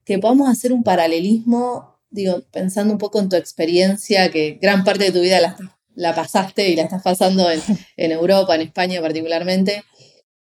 que 0.05 0.19
podamos 0.19 0.49
hacer 0.49 0.73
un 0.73 0.83
paralelismo, 0.83 1.99
digo, 2.11 2.43
pensando 2.53 2.93
un 2.93 2.99
poco 2.99 3.21
en 3.21 3.29
tu 3.29 3.37
experiencia, 3.37 4.31
que 4.31 4.59
gran 4.61 4.85
parte 4.85 5.05
de 5.05 5.13
tu 5.13 5.21
vida 5.21 5.57
la, 5.95 6.15
pasaste 6.15 6.69
y 6.69 6.77
la 6.77 6.83
estás 6.83 7.03
pasando 7.03 7.51
en, 7.51 7.61
en 7.97 8.13
Europa, 8.13 8.55
en 8.55 8.63
España 8.63 9.01
particularmente. 9.01 9.85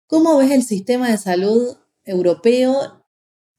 ¿Cómo 0.06 0.36
ves 0.36 0.50
el 0.50 0.62
sistema 0.62 1.10
de 1.10 1.18
salud 1.18 1.76
europeo 2.04 3.04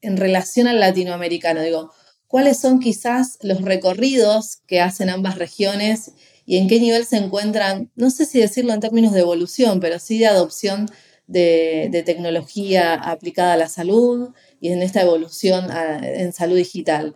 en 0.00 0.16
relación 0.16 0.68
al 0.68 0.80
latinoamericano? 0.80 1.62
Digo, 1.62 1.92
¿cuáles 2.26 2.58
son 2.58 2.80
quizás 2.80 3.38
los 3.42 3.62
recorridos 3.62 4.58
que 4.66 4.80
hacen 4.80 5.10
ambas 5.10 5.38
regiones 5.38 6.12
y 6.46 6.58
en 6.58 6.68
qué 6.68 6.78
nivel 6.80 7.04
se 7.04 7.16
encuentran, 7.16 7.90
no 7.96 8.10
sé 8.10 8.24
si 8.24 8.38
decirlo 8.38 8.72
en 8.72 8.80
términos 8.80 9.12
de 9.12 9.20
evolución, 9.20 9.80
pero 9.80 9.98
sí 9.98 10.18
de 10.18 10.28
adopción 10.28 10.88
de, 11.26 12.02
tecnología 12.06 12.94
aplicada 12.94 13.54
a 13.54 13.56
la 13.56 13.68
salud 13.68 14.30
y 14.60 14.72
en 14.72 14.82
esta 14.82 15.02
evolución 15.02 15.68
en 16.02 16.32
salud 16.32 16.56
digital? 16.56 17.14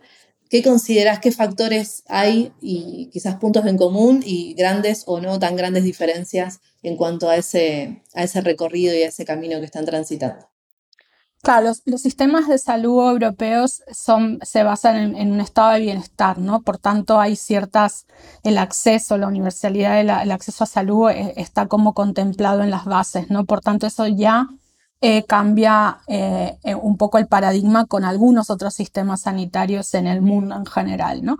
¿Qué 0.49 0.61
consideras, 0.61 1.19
qué 1.19 1.31
factores 1.31 2.03
hay 2.07 2.51
y 2.59 3.09
quizás 3.13 3.35
puntos 3.35 3.65
en 3.65 3.77
común 3.77 4.21
y 4.25 4.53
grandes 4.53 5.03
o 5.05 5.21
no 5.21 5.39
tan 5.39 5.55
grandes 5.55 5.85
diferencias 5.85 6.59
en 6.83 6.97
cuanto 6.97 7.29
a 7.29 7.37
ese, 7.37 8.03
a 8.13 8.23
ese 8.23 8.41
recorrido 8.41 8.93
y 8.93 9.03
a 9.03 9.07
ese 9.07 9.23
camino 9.23 9.59
que 9.59 9.65
están 9.65 9.85
transitando? 9.85 10.51
Claro, 11.41 11.73
los, 11.85 12.01
sistemas 12.01 12.47
de 12.47 12.59
salud 12.59 13.09
europeos 13.09 13.81
son, 13.91 14.39
se 14.43 14.61
basan 14.61 15.15
en, 15.15 15.31
un 15.31 15.41
estado 15.41 15.71
de 15.71 15.79
bienestar, 15.79 16.37
¿no? 16.37 16.61
Por 16.61 16.77
tanto, 16.77 17.19
hay 17.19 17.35
ciertas, 17.35 18.05
el 18.43 18.59
acceso, 18.59 19.17
la 19.17 19.27
universalidad, 19.27 20.01
el 20.01 20.31
acceso 20.31 20.65
a 20.65 20.67
salud 20.67 21.09
eh, 21.09 21.33
está 21.37 21.67
como 21.67 21.93
contemplado 21.95 22.61
en 22.61 22.69
las 22.69 22.85
bases, 22.85 23.31
¿no? 23.31 23.45
Por 23.45 23.61
tanto, 23.61 23.87
eso 23.87 24.05
ya 24.05 24.49
eh, 25.01 25.23
cambia 25.25 25.99
eh, 26.07 26.57
un 26.81 26.95
poco 26.97 27.17
el 27.17 27.27
paradigma 27.27 27.85
con 27.85 28.05
algunos 28.05 28.49
otros 28.49 28.73
sistemas 28.73 29.21
sanitarios 29.21 29.93
en 29.95 30.07
el 30.07 30.21
mundo 30.21 30.55
en 30.55 30.65
general, 30.65 31.25
¿no? 31.25 31.37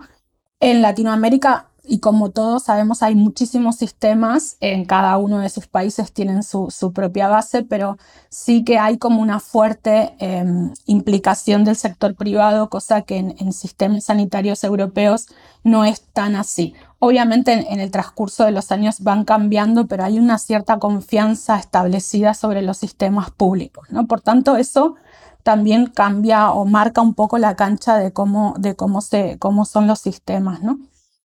En 0.60 0.82
Latinoamérica 0.82 1.71
y 1.84 1.98
como 1.98 2.30
todos 2.30 2.64
sabemos, 2.64 3.02
hay 3.02 3.16
muchísimos 3.16 3.76
sistemas, 3.76 4.56
en 4.60 4.84
cada 4.84 5.16
uno 5.16 5.40
de 5.40 5.48
sus 5.48 5.66
países 5.66 6.12
tienen 6.12 6.44
su, 6.44 6.92
propia 6.94 7.26
base, 7.26 7.64
pero 7.64 7.98
sí 8.28 8.62
que 8.62 8.78
hay 8.78 8.98
como 8.98 9.20
una 9.20 9.40
fuerte 9.40 10.14
em, 10.20 10.72
implicación 10.86 11.64
del 11.64 11.74
sector 11.74 12.14
privado, 12.14 12.70
cosa 12.70 13.02
que 13.02 13.16
en, 13.16 13.52
sistemas 13.52 14.04
sanitarios 14.04 14.62
europeos 14.62 15.26
no 15.64 15.84
es 15.84 16.02
tan 16.12 16.36
así. 16.36 16.74
Obviamente 17.00 17.52
en, 17.52 17.80
el 17.80 17.90
transcurso 17.90 18.44
de 18.44 18.52
los 18.52 18.70
años 18.70 19.00
van 19.00 19.24
cambiando, 19.24 19.88
pero 19.88 20.04
hay 20.04 20.20
una 20.20 20.38
cierta 20.38 20.78
confianza 20.78 21.58
establecida 21.58 22.34
sobre 22.34 22.62
los 22.62 22.78
sistemas 22.78 23.32
públicos. 23.32 23.88
¿no? 23.90 24.06
Por 24.06 24.20
tanto, 24.20 24.56
eso 24.56 24.94
también 25.42 25.86
cambia 25.86 26.52
o 26.52 26.64
marca 26.64 27.00
un 27.00 27.14
poco 27.14 27.38
la 27.38 27.56
cancha 27.56 27.96
de 27.96 28.12
cómo, 28.12 28.54
de 28.56 28.76
cómo, 28.76 29.00
se, 29.00 29.36
cómo 29.40 29.64
son 29.64 29.88
los 29.88 29.98
sistemas. 29.98 30.62
¿no? 30.62 30.78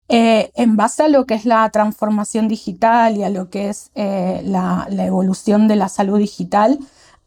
Eh, 0.09 0.53
en 0.55 0.77
base 0.77 1.03
a 1.03 1.09
lo 1.09 1.27
que 1.27 1.35
es 1.35 1.45
la 1.45 1.69
transformación 1.71 2.47
digital 2.47 3.17
y 3.17 3.25
a 3.25 3.29
lo 3.31 3.51
que 3.51 3.69
es 3.71 3.91
eh, 3.97 4.41
la, 4.45 4.87
evolución 4.91 5.67
de 5.67 5.77
la 5.77 5.89
salud 5.89 6.19
digital, 6.19 6.79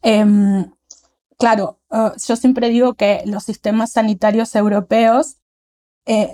em, 0.01 0.71
claro, 1.37 1.79
eh, 1.91 2.11
yo 2.25 2.35
siempre 2.37 2.69
digo 2.69 2.93
que 2.93 3.21
los 3.25 3.43
sistemas 3.43 3.91
sanitarios 3.91 4.55
europeos 4.55 5.35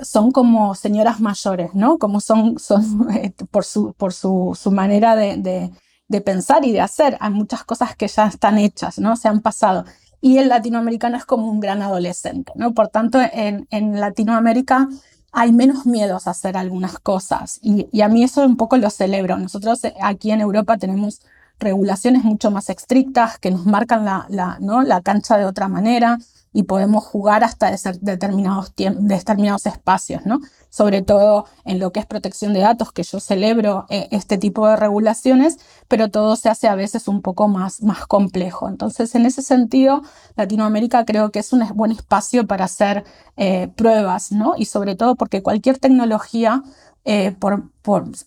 son 0.03 0.31
como 0.31 0.73
señoras 0.73 1.19
mayores, 1.19 1.73
¿no? 1.73 1.97
Como 1.97 2.21
son, 2.21 2.57
son 2.59 3.09
por, 3.51 3.65
su, 3.65 3.93
por 3.93 4.13
su, 4.13 4.57
su 4.57 4.71
manera 4.71 5.17
de, 5.17 5.71
de, 6.07 6.21
pensar 6.21 6.63
y 6.63 6.71
de 6.71 6.79
hacer. 6.79 7.17
Hay 7.19 7.31
muchas 7.31 7.65
cosas 7.65 7.93
que 7.97 8.07
ya 8.07 8.27
están 8.27 8.57
hechas, 8.57 8.99
¿no? 8.99 9.17
Se 9.17 9.27
han 9.27 9.41
pasado. 9.41 9.83
Y 10.21 10.37
el 10.37 10.47
latinoamericano 10.47 11.17
es 11.17 11.25
como 11.25 11.49
un 11.49 11.59
gran 11.59 11.81
adolescente, 11.81 12.53
¿no? 12.55 12.73
Por 12.73 12.87
tanto, 12.87 13.19
en, 13.19 13.67
en 13.69 13.99
Latinoamérica 13.99 14.87
hay 15.35 15.51
menos 15.51 15.85
miedos 15.85 16.27
a 16.27 16.31
hacer 16.31 16.55
algunas 16.55 16.97
cosas 16.97 17.59
y, 17.61 18.01
a 18.01 18.07
mí 18.07 18.23
eso 18.23 18.45
un 18.45 18.55
poco 18.57 18.77
lo 18.77 18.89
celebro. 18.89 19.37
Nosotros 19.37 19.83
eh, 19.83 19.93
aquí 20.01 20.31
en 20.31 20.39
Europa 20.39 20.77
tenemos 20.77 21.21
regulaciones 21.59 22.23
mucho 22.23 22.51
más 22.51 22.69
estrictas 22.69 23.37
que 23.37 23.51
nos 23.51 23.65
marcan 23.65 24.05
la, 24.05 24.25
la, 24.29 24.57
¿no? 24.61 24.81
la 24.81 25.01
cancha 25.01 25.37
de 25.37 25.45
otra 25.45 25.67
manera 25.67 26.17
y 26.55 26.63
podemos 26.63 27.03
jugar 27.03 27.43
hasta 27.43 27.69
determinados, 27.99 28.73
determinados 28.77 29.65
espacios, 29.65 30.25
¿no? 30.25 30.39
Sobre 30.69 31.01
todo 31.01 31.47
en 31.65 31.79
lo 31.79 31.91
que 31.91 31.99
es 31.99 32.05
protección 32.05 32.53
de 32.53 32.61
datos, 32.61 32.93
que 32.93 33.03
yo 33.03 33.19
celebro 33.19 33.85
eh, 33.89 34.07
este 34.11 34.37
tipo 34.37 34.65
de 34.65 34.77
regulaciones, 34.77 35.57
pero 35.89 36.09
todo 36.09 36.37
se 36.37 36.47
hace 36.47 36.69
a 36.69 36.75
veces 36.75 37.09
un 37.09 37.21
poco 37.21 37.49
más, 37.49 37.81
más 37.81 38.07
complejo. 38.07 38.69
Entonces, 38.69 39.15
en 39.15 39.25
ese 39.25 39.41
sentido, 39.41 40.01
Latinoamérica 40.37 41.03
creo 41.03 41.29
que 41.29 41.39
es 41.39 41.51
un 41.51 41.67
buen 41.75 41.91
espacio 41.91 42.47
para 42.47 42.65
hacer 42.65 43.03
eh, 43.35 43.67
pruebas, 43.75 44.31
¿no? 44.31 44.53
Y 44.57 44.63
sobre 44.63 44.95
todo 44.95 45.15
porque 45.15 45.43
cualquier 45.43 45.77
tecnología 45.77 46.63
eh, 47.03 47.35
por, 47.37 47.63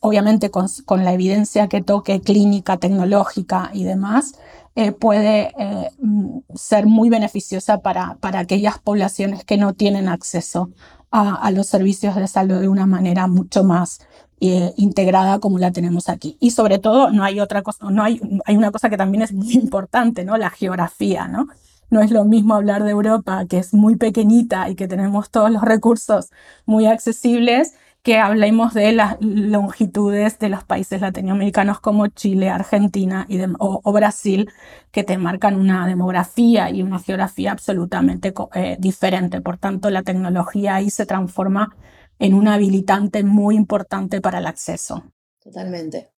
obviamente 0.01 0.51
con, 0.51 0.67
con, 0.85 1.05
la 1.05 1.15
evidencia 1.15 1.67
que 1.67 1.83
toque 1.83 2.21
clínica, 2.21 2.77
tecnológica 2.77 3.71
y 3.73 3.85
demás, 3.85 4.35
eh, 4.79 4.93
puede 4.93 5.53
eh, 5.59 5.91
mm, 5.99 6.39
ser 6.55 6.87
muy 6.87 7.11
beneficiosa 7.11 7.81
para, 7.81 8.17
para, 8.21 8.39
aquellas 8.39 8.79
poblaciones 8.79 9.43
que 9.43 9.57
no 9.57 9.75
tienen 9.75 10.09
acceso 10.09 10.71
a, 11.11 11.51
los 11.51 11.67
servicios 11.67 12.15
de 12.15 12.29
salud 12.29 12.61
de 12.61 12.69
una 12.69 12.87
manera 12.87 13.27
mucho 13.27 13.65
más 13.65 13.99
eh, 14.41 14.73
integrada 14.77 15.41
como 15.41 15.59
la 15.59 15.73
tenemos 15.73 16.09
aquí. 16.09 16.37
Y 16.39 16.53
sobre 16.53 16.79
todo, 16.79 17.11
no 17.11 17.25
hay 17.25 17.41
otra 17.41 17.63
cosa, 17.63 17.91
no 17.91 18.05
hay, 18.05 18.21
hay 18.45 18.57
una 18.57 18.71
cosa 18.71 18.89
que 18.89 18.97
también 18.97 19.23
es 19.23 19.33
muy 19.33 19.53
importante, 19.55 20.25
¿no? 20.25 20.37
La 20.37 20.51
geografía, 20.51 21.27
¿no? 21.27 21.49
No 21.91 22.01
es 22.01 22.13
lo 22.13 22.25
mismo 22.25 22.55
hablar 22.55 22.85
de 22.85 22.93
Europa, 22.93 23.47
que 23.47 23.59
es 23.59 23.75
muy 23.75 23.97
pequeñita 23.97 24.69
y 24.71 24.77
que 24.77 24.87
tenemos 24.87 25.29
todos 25.31 25.51
los 25.51 25.63
recursos 25.63 26.31
muy 26.67 26.87
accesibles, 26.87 27.75
que 28.03 28.19
hablemos 28.19 28.75
de 28.75 28.93
las 28.93 29.17
longitudes 29.21 30.39
de 30.39 30.49
los 30.49 30.65
países 30.65 31.01
latinoamericanos 31.01 31.81
como 31.81 32.07
Chile, 32.07 32.49
Argentina 32.49 33.27
o, 33.59 33.93
Brasil, 33.93 34.51
que 34.91 35.05
te 35.05 35.19
marcan 35.19 35.57
una 35.57 35.87
demografía 35.87 36.71
y 36.71 36.83
una 36.83 37.01
geografía 37.01 37.53
absolutamente 37.53 38.33
eh, 38.55 38.77
diferente. 38.79 39.41
Por 39.41 39.59
tanto, 39.59 39.91
la 39.91 40.03
tecnología 40.03 40.77
ahí 40.77 40.91
se 40.91 41.07
transforma 41.07 41.77
en 42.19 42.35
un 42.35 42.49
habilitante 42.49 43.23
muy 43.25 43.57
importante 43.57 44.21
para 44.21 44.39
el 44.39 44.47
acceso. 44.47 45.05
Totalmente. 45.43 46.11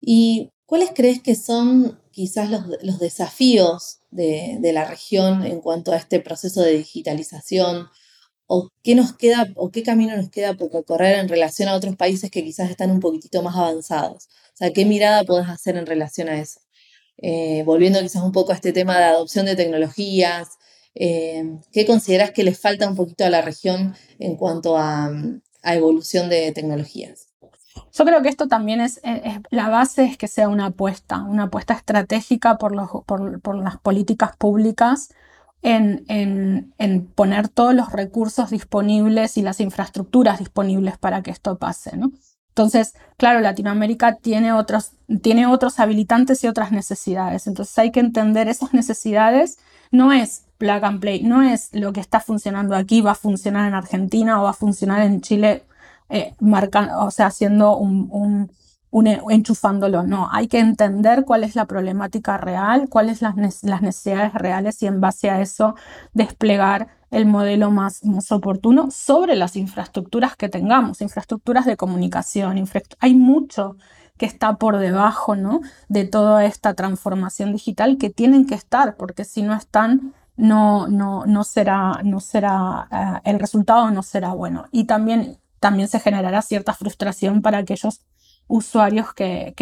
¿Y 0.00 0.50
cuáles 0.66 0.90
crees 0.94 1.22
que 1.22 1.34
son 1.34 2.00
quizás 2.10 2.50
los, 2.50 2.98
desafíos 2.98 4.00
de, 4.10 4.58
de 4.60 4.72
la 4.72 4.84
región 4.84 5.44
en 5.44 5.60
cuanto 5.60 5.92
a 5.92 5.96
este 5.96 6.20
proceso 6.20 6.60
de 6.60 6.76
digitalización? 6.76 7.88
O 8.46 8.70
qué 8.82 8.94
nos 8.94 9.14
queda 9.14 9.46
o 9.56 9.70
qué 9.70 9.82
camino 9.82 10.16
nos 10.16 10.30
queda 10.30 10.54
por 10.54 10.72
recorrer 10.72 11.18
en 11.18 11.28
relación 11.28 11.68
a 11.68 11.74
otros 11.74 11.96
países 11.96 12.30
que 12.30 12.44
quizás 12.44 12.70
están 12.70 12.90
un 12.90 13.00
poquitito 13.00 13.42
más 13.42 13.56
avanzados. 13.56 14.28
O 14.54 14.56
sea, 14.56 14.72
¿qué 14.72 14.84
mirada 14.84 15.24
podés 15.24 15.48
hacer 15.48 15.76
en 15.76 15.86
relación 15.86 16.28
a 16.28 16.38
eso? 16.38 16.60
Eh, 17.18 17.62
volviendo 17.64 18.00
quizás 18.00 18.22
un 18.22 18.32
poco 18.32 18.52
a 18.52 18.54
este 18.54 18.72
tema 18.72 18.98
de 18.98 19.04
adopción 19.04 19.46
de 19.46 19.56
tecnologías, 19.56 20.48
eh, 20.94 21.58
¿qué 21.72 21.86
consideras 21.86 22.32
que 22.32 22.44
les 22.44 22.60
falta 22.60 22.88
un 22.88 22.96
poquito 22.96 23.24
a 23.24 23.30
la 23.30 23.42
región 23.42 23.94
en 24.18 24.36
cuanto 24.36 24.76
a, 24.76 25.10
evolución 25.62 26.28
de 26.28 26.52
tecnologías? 26.52 27.28
Yo 27.92 28.04
creo 28.04 28.22
que 28.22 28.28
esto 28.28 28.48
también 28.48 28.80
es, 28.80 29.00
la 29.50 29.68
base 29.68 30.04
es 30.04 30.18
que 30.18 30.28
sea 30.28 30.48
una 30.48 30.66
apuesta, 30.66 31.22
una 31.22 31.44
apuesta 31.44 31.74
estratégica 31.74 32.58
por, 32.58 32.74
los, 32.74 32.90
por, 33.06 33.40
por 33.40 33.56
las 33.56 33.78
políticas 33.78 34.36
públicas 34.36 35.08
en, 35.64 37.12
poner 37.14 37.48
todos 37.48 37.74
los 37.74 37.90
recursos 37.90 38.50
disponibles 38.50 39.36
y 39.36 39.42
las 39.42 39.60
infraestructuras 39.60 40.38
disponibles 40.38 40.98
para 40.98 41.22
que 41.22 41.30
esto 41.30 41.58
pase. 41.58 41.96
¿no? 41.96 42.12
Entonces, 42.50 42.94
claro, 43.16 43.40
Latinoamérica 43.40 44.16
tiene 44.16 44.52
otros, 44.52 44.92
tiene 45.22 45.46
otros 45.46 45.80
habilitantes 45.80 46.44
y 46.44 46.48
otras 46.48 46.70
necesidades. 46.70 47.46
Entonces 47.46 47.76
hay 47.78 47.90
que 47.90 48.00
entender 48.00 48.48
esas 48.48 48.74
necesidades. 48.74 49.58
No 49.90 50.12
es 50.12 50.44
plug 50.58 50.84
and 50.84 51.00
play, 51.00 51.22
no 51.22 51.42
es 51.42 51.70
lo 51.72 51.92
que 51.92 52.00
está 52.00 52.20
funcionando 52.20 52.76
aquí, 52.76 53.00
va 53.00 53.12
a 53.12 53.16
funcionar 53.16 53.66
en 53.66 53.74
Argentina 53.74 54.40
o 54.40 54.44
va 54.44 54.50
a 54.50 54.54
funcionar 54.54 55.02
en 55.02 55.20
Chile, 55.20 55.64
eh, 56.10 56.34
o 56.40 57.10
sea, 57.10 57.26
haciendo 57.26 57.76
un 57.76 58.50
enchufándolo, 59.02 60.04
no, 60.04 60.28
hay 60.30 60.46
que 60.46 60.60
entender 60.60 61.24
cuál 61.24 61.42
es 61.42 61.56
la 61.56 61.66
problemática 61.66 62.38
real, 62.38 62.88
cuáles 62.88 63.22
las, 63.22 63.34
las 63.62 63.82
necesidades 63.82 64.32
reales 64.34 64.80
y 64.82 64.86
en 64.86 65.00
base 65.00 65.30
a 65.30 65.40
eso 65.40 65.74
desplegar 66.12 66.88
el 67.10 67.26
modelo 67.26 67.70
más, 67.70 68.04
más 68.04 68.30
oportuno 68.32 68.90
sobre 68.90 69.36
las 69.36 69.56
infraestructuras 69.56 70.36
que 70.36 70.48
tengamos, 70.48 71.00
infraestructuras 71.00 71.64
de 71.64 71.76
comunicación. 71.76 72.64
hay 73.00 73.14
mucho 73.14 73.76
que 74.16 74.26
está 74.26 74.56
por 74.56 74.78
debajo 74.78 75.36
¿no? 75.36 75.60
de 75.88 76.04
toda 76.04 76.44
esta 76.44 76.74
transformación 76.74 77.52
digital 77.52 77.98
que 77.98 78.10
tienen 78.10 78.46
que 78.46 78.54
estar, 78.54 78.96
porque 78.96 79.24
si 79.24 79.42
no 79.42 79.54
están, 79.54 80.14
no, 80.36 80.88
no, 80.88 81.26
no 81.26 81.44
será, 81.44 82.00
no 82.04 82.20
será 82.20 82.88
eh, 82.90 83.30
el 83.30 83.38
resultado 83.38 83.90
no 83.90 84.02
será 84.02 84.32
bueno. 84.34 84.66
Y 84.72 84.84
también, 84.84 85.38
también 85.60 85.88
se 85.88 86.00
generará 86.00 86.42
cierta 86.42 86.74
frustración 86.74 87.42
para 87.42 87.58
aquellos 87.58 88.02
usuarios 88.46 89.12
que, 89.14 89.54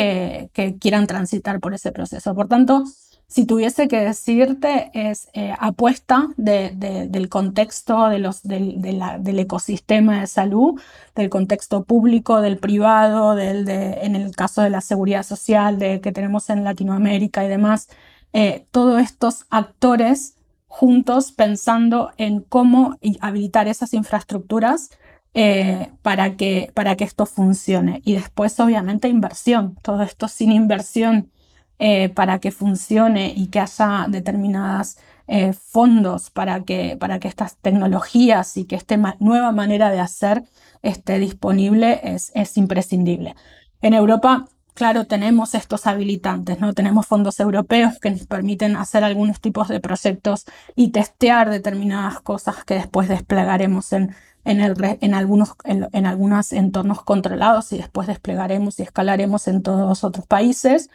quieran 0.81 1.07
transitar 1.07 1.61
por 1.61 1.75
ese 1.75 1.93
proceso. 1.93 2.35
Por 2.35 2.49
tanto, 2.49 2.85
si 3.29 3.47
tuviese 3.47 3.89
que 3.89 4.01
decirte, 4.01 4.91
es 4.93 5.29
eh, 5.33 5.55
apuesta 5.59 6.29
del 6.37 7.29
contexto 7.31 8.09
del, 8.09 9.39
ecosistema 9.39 10.21
de 10.21 10.27
salud, 10.27 10.81
del 11.15 11.31
contexto 11.31 11.85
público, 11.85 12.43
del 12.43 12.59
privado, 12.59 13.39
en 13.39 14.17
el 14.17 14.37
caso 14.37 14.61
de 14.63 14.71
la 14.71 14.83
seguridad 14.83 15.23
social 15.23 15.79
de, 15.79 16.01
que 16.01 16.13
tenemos 16.13 16.51
en 16.51 16.65
Latinoamérica 16.65 17.45
y 17.45 17.49
demás, 17.49 17.89
eh, 18.35 18.67
todos 18.71 19.01
estos 19.01 19.47
actores 19.51 20.35
juntos 20.67 21.33
pensando 21.33 22.13
en 22.17 22.41
cómo 22.41 22.99
habilitar 23.21 23.69
esas 23.69 23.93
infraestructuras 23.93 24.91
eh, 25.35 25.91
para, 26.03 26.37
que, 26.37 26.71
para 26.75 26.97
que 26.97 27.05
esto 27.05 27.27
funcione. 27.27 28.03
Y 28.05 28.15
después, 28.15 28.59
obviamente, 28.61 29.09
inversión. 29.09 29.77
Todo 29.83 30.03
esto 30.03 30.29
sin 30.29 30.53
inversión 30.53 31.31
eh, 31.79 32.11
para 32.11 32.39
que 32.39 32.51
funcione 32.53 33.33
y 33.35 33.49
que 33.49 33.61
haya 33.61 34.07
determinados 34.09 34.99
eh, 35.27 35.53
fondos 35.53 36.31
para 36.31 36.65
que, 36.65 36.97
para 36.99 37.19
que 37.19 37.29
estas 37.29 37.57
tecnologías 37.57 38.57
y 38.57 38.67
que 38.67 38.77
esta 38.77 38.97
nueva 39.21 39.53
manera 39.53 39.91
de 39.91 40.01
hacer 40.01 40.45
esté 40.83 41.19
disponible 41.19 42.01
es, 42.05 42.31
es 42.35 42.57
imprescindible. 42.57 43.35
En 43.81 43.95
Europa 43.95 44.47
claro, 44.75 45.07
tenemos 45.07 45.55
estos 45.55 45.87
habilitantes, 45.87 46.59
¿no? 46.61 46.73
Tenemos 46.73 47.07
fondos 47.07 47.39
europeos 47.41 47.99
que 47.99 48.11
nos 48.11 48.27
permiten 48.27 48.77
hacer 48.77 49.05
algunos 49.05 49.41
tipos 49.41 49.69
de 49.69 49.81
proyectos 49.81 50.45
y 50.75 50.93
testear 50.93 51.51
determinadas 51.51 52.21
cosas 52.21 52.65
que 52.65 52.75
después 52.75 53.09
desplegaremos 53.09 53.93
en, 53.93 54.15
en, 54.45 54.61
el, 54.61 54.75
en, 55.01 55.15
algunos, 55.15 55.55
en 55.65 56.07
algunos 56.07 56.53
entornos 56.53 57.03
controlados 57.03 57.73
y 57.73 57.79
después 57.79 58.09
desplegaremos 58.09 58.79
y 58.79 58.83
escalaremos 58.83 59.49
en 59.49 59.63
todos 59.63 60.05
otros 60.05 60.27
países 60.27 60.91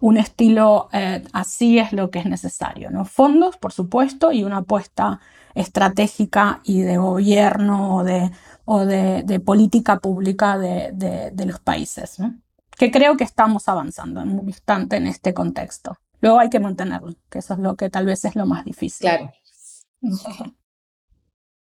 un 0.00 0.16
estilo 0.16 0.88
eh, 0.92 1.24
así 1.32 1.78
es 1.78 1.92
lo 1.92 2.10
que 2.10 2.20
es 2.20 2.26
necesario, 2.26 2.90
¿no? 2.90 3.04
Fondos, 3.04 3.56
por 3.56 3.72
supuesto, 3.72 4.32
y 4.32 4.44
una 4.44 4.58
apuesta 4.58 5.20
estratégica 5.54 6.60
y 6.62 6.82
de 6.82 6.98
gobierno 6.98 7.96
o 7.96 8.04
de, 8.04 8.30
o 8.64 8.84
de, 8.84 9.40
política 9.44 9.98
pública 9.98 10.56
de, 10.56 11.32
los 11.46 11.58
países, 11.58 12.18
que 12.76 12.90
creo 12.92 13.16
que 13.16 13.24
estamos 13.24 13.68
avanzando 13.68 14.22
bastante 14.24 14.96
en 14.96 15.08
este 15.08 15.34
contexto. 15.34 15.98
Luego 16.20 16.38
hay 16.38 16.50
que 16.50 16.60
mantenerlo, 16.60 17.14
que 17.28 17.40
eso 17.40 17.54
es 17.54 17.60
lo 17.60 17.74
que 17.74 17.90
tal 17.90 18.06
vez 18.06 18.24
es 18.24 18.36
lo 18.36 18.46
más 18.46 18.64
difícil. 18.64 19.08
Claro. 19.08 19.32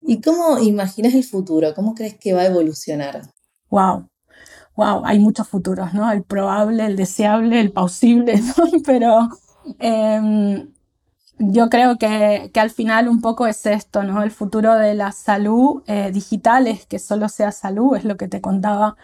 ¿Y 0.02 0.22
cómo 0.22 0.60
imaginas 0.60 1.14
el 1.14 1.24
futuro? 1.24 1.74
¿Cómo 1.76 1.96
crees 1.96 2.18
que 2.18 2.34
va 2.34 2.42
a 2.42 2.48
evolucionar? 2.48 3.22
Wow 3.70 4.08
wow, 4.78 5.04
hay 5.06 5.20
muchos 5.20 5.48
futuros, 5.50 5.94
¿no? 5.94 6.10
El 6.12 6.24
probable, 6.24 6.86
el 6.86 6.96
deseable, 6.96 7.60
el 7.60 7.72
posible. 7.74 8.42
Pero 8.86 9.28
em, 9.80 10.72
yo 11.40 11.70
creo 11.70 11.98
que, 11.98 12.52
que, 12.54 12.60
al 12.60 12.70
final 12.70 13.10
un 13.10 13.22
poco 13.22 13.48
es 13.48 13.66
esto, 13.66 14.04
¿no? 14.04 14.24
El 14.24 14.32
futuro 14.32 14.76
de 14.76 14.94
la 14.96 15.12
salud 15.12 15.84
eh, 15.88 16.12
digital 16.14 16.68
es 16.68 16.86
que 16.86 17.00
solo 17.00 17.28
sea 17.30 17.52
salud, 17.52 17.98
es 17.98 18.06
lo 18.06 18.18
que 18.18 18.28
te 18.28 18.42
contaba 18.42 18.96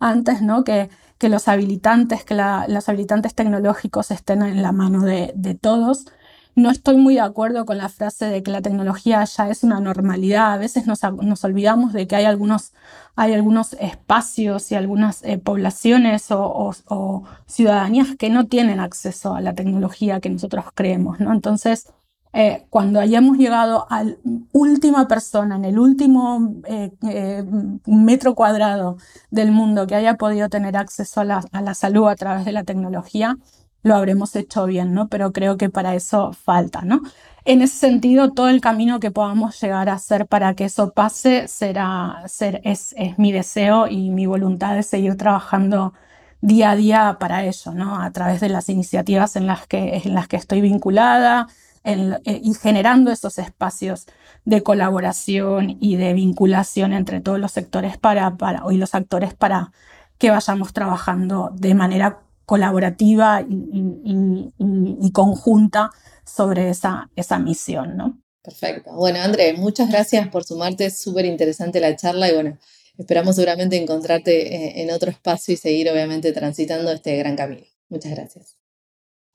antes, 0.00 0.42
¿no? 0.42 0.64
Que, 0.64 0.90
que 1.18 1.28
los 1.28 1.48
habilitantes, 1.48 2.24
que 2.24 2.34
los 2.68 2.88
habilitantes 2.88 3.34
tecnológicos 3.34 4.10
estén 4.10 4.42
en 4.42 4.62
la 4.62 4.72
mano 4.72 5.04
de, 5.04 5.32
de 5.36 5.54
todos 5.54 6.06
no 6.54 6.70
estoy 6.70 6.96
muy 6.96 7.14
de 7.14 7.20
acuerdo 7.20 7.64
con 7.64 7.78
la 7.78 7.88
frase 7.88 8.26
de 8.26 8.42
que 8.42 8.50
la 8.50 8.62
tecnología 8.62 9.24
ya 9.24 9.48
es 9.48 9.62
una 9.62 9.80
normalidad. 9.80 10.52
A 10.52 10.58
veces 10.58 10.86
nos, 10.86 11.02
olvidamos 11.44 11.92
de 11.92 12.06
que 12.06 12.16
hay 12.16 12.24
algunos, 12.24 12.72
hay 13.16 13.34
algunos 13.34 13.74
espacios 13.74 14.70
y 14.72 14.74
algunas 14.74 15.22
eh, 15.24 15.38
poblaciones 15.38 16.26
o, 16.30 17.24
ciudadanías 17.46 18.16
que 18.16 18.30
no 18.30 18.46
tienen 18.46 18.80
acceso 18.80 19.34
a 19.34 19.40
la 19.40 19.54
tecnología 19.54 20.20
que 20.20 20.30
nosotros 20.30 20.66
creemos. 20.74 21.20
¿no? 21.20 21.32
Entonces, 21.32 21.92
eh, 22.32 22.66
cuando 22.70 23.00
hayamos 23.00 23.38
llegado 23.38 23.86
a 23.90 24.04
la 24.04 24.16
última 24.52 25.08
persona 25.08 25.56
en 25.56 25.64
el 25.64 25.78
último 25.78 26.54
eh, 26.66 27.44
metro 27.86 28.34
cuadrado 28.36 28.98
del 29.30 29.50
mundo 29.50 29.86
que 29.86 29.96
haya 29.96 30.16
podido 30.16 30.48
tener 30.48 30.76
acceso 30.76 31.20
a 31.20 31.24
la 31.24 31.74
salud 31.74 32.06
a 32.08 32.14
través 32.14 32.44
de 32.44 32.52
la 32.52 32.62
tecnología, 32.62 33.36
lo 33.82 33.94
habremos 33.94 34.36
hecho 34.36 34.66
bien, 34.66 34.94
¿no? 34.94 35.08
Pero 35.08 35.32
creo 35.32 35.56
que 35.56 35.70
para 35.70 35.94
eso 35.94 36.32
falta, 36.32 36.82
¿no? 36.82 37.00
En 37.44 37.62
ese 37.62 37.76
sentido, 37.76 38.32
todo 38.32 38.48
el 38.48 38.60
camino 38.60 39.00
que 39.00 39.10
podamos 39.10 39.60
llegar 39.60 39.88
a 39.88 39.94
hacer 39.94 40.26
para 40.26 40.54
que 40.54 40.66
eso 40.66 40.92
pase 40.92 41.48
será, 41.48 42.22
ser, 42.26 42.60
es, 42.64 42.94
es 42.98 43.18
mi 43.18 43.32
deseo 43.32 43.86
y 43.88 44.10
mi 44.10 44.26
voluntad 44.26 44.74
de 44.74 44.82
seguir 44.82 45.16
trabajando 45.16 45.94
día 46.42 46.70
a 46.70 46.76
día 46.76 47.16
para 47.20 47.44
ello, 47.44 47.72
¿no? 47.72 48.00
A 48.02 48.10
través 48.12 48.40
de 48.40 48.48
las 48.48 48.68
iniciativas 48.68 49.36
en 49.36 49.46
las 49.46 49.66
que, 49.66 50.02
en 50.04 50.14
las 50.14 50.28
que 50.28 50.36
estoy 50.36 50.60
vinculada 50.60 51.48
eh, 51.84 52.18
y 52.42 52.54
generando 52.54 53.10
esos 53.10 53.38
espacios 53.38 54.06
de 54.44 54.62
colaboración 54.62 55.76
y 55.80 55.96
de 55.96 56.12
vinculación 56.14 56.92
entre 56.92 57.20
todos 57.20 57.38
los 57.38 57.52
sectores 57.52 57.98
para, 57.98 58.36
para, 58.36 58.62
y 58.70 58.76
los 58.76 58.94
actores 58.94 59.34
para 59.34 59.72
que 60.18 60.30
vayamos 60.30 60.72
trabajando 60.72 61.50
de 61.54 61.74
manera 61.74 62.20
colaborativa 62.50 63.46
y, 63.48 65.12
conjunta 65.12 65.90
sobre 66.24 66.70
esa, 66.70 67.08
esa 67.14 67.38
misión, 67.38 67.96
¿no? 67.96 68.20
Perfecto. 68.42 68.92
Bueno, 68.92 69.20
André, 69.20 69.52
muchas 69.52 69.88
gracias 69.88 70.26
por 70.30 70.42
sumarte. 70.42 70.86
Es 70.86 70.98
súper 71.00 71.26
interesante 71.26 71.78
la 71.78 71.94
charla 71.94 72.28
y 72.28 72.34
bueno, 72.34 72.58
esperamos 72.98 73.36
seguramente 73.36 73.76
encontrarte 73.76 74.52
eh, 74.52 74.82
en 74.82 74.90
otro 74.90 75.12
espacio 75.12 75.54
y 75.54 75.58
seguir 75.58 75.88
obviamente 75.92 76.32
transitando 76.32 76.90
este 76.90 77.16
gran 77.18 77.36
camino. 77.36 77.62
Muchas 77.88 78.10
gracias. 78.16 78.56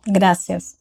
Gracias. 0.05 0.75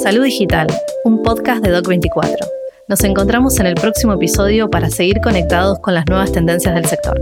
Salud 0.00 0.24
Digital, 0.24 0.68
un 1.04 1.22
podcast 1.24 1.64
de 1.64 1.76
Doc24. 1.76 2.61
Nos 2.88 3.04
encontramos 3.04 3.60
en 3.60 3.66
el 3.66 3.74
próximo 3.74 4.14
episodio 4.14 4.68
para 4.68 4.90
seguir 4.90 5.20
conectados 5.20 5.78
con 5.78 5.94
las 5.94 6.04
nuevas 6.06 6.32
tendencias 6.32 6.74
del 6.74 6.84
sector. 6.86 7.18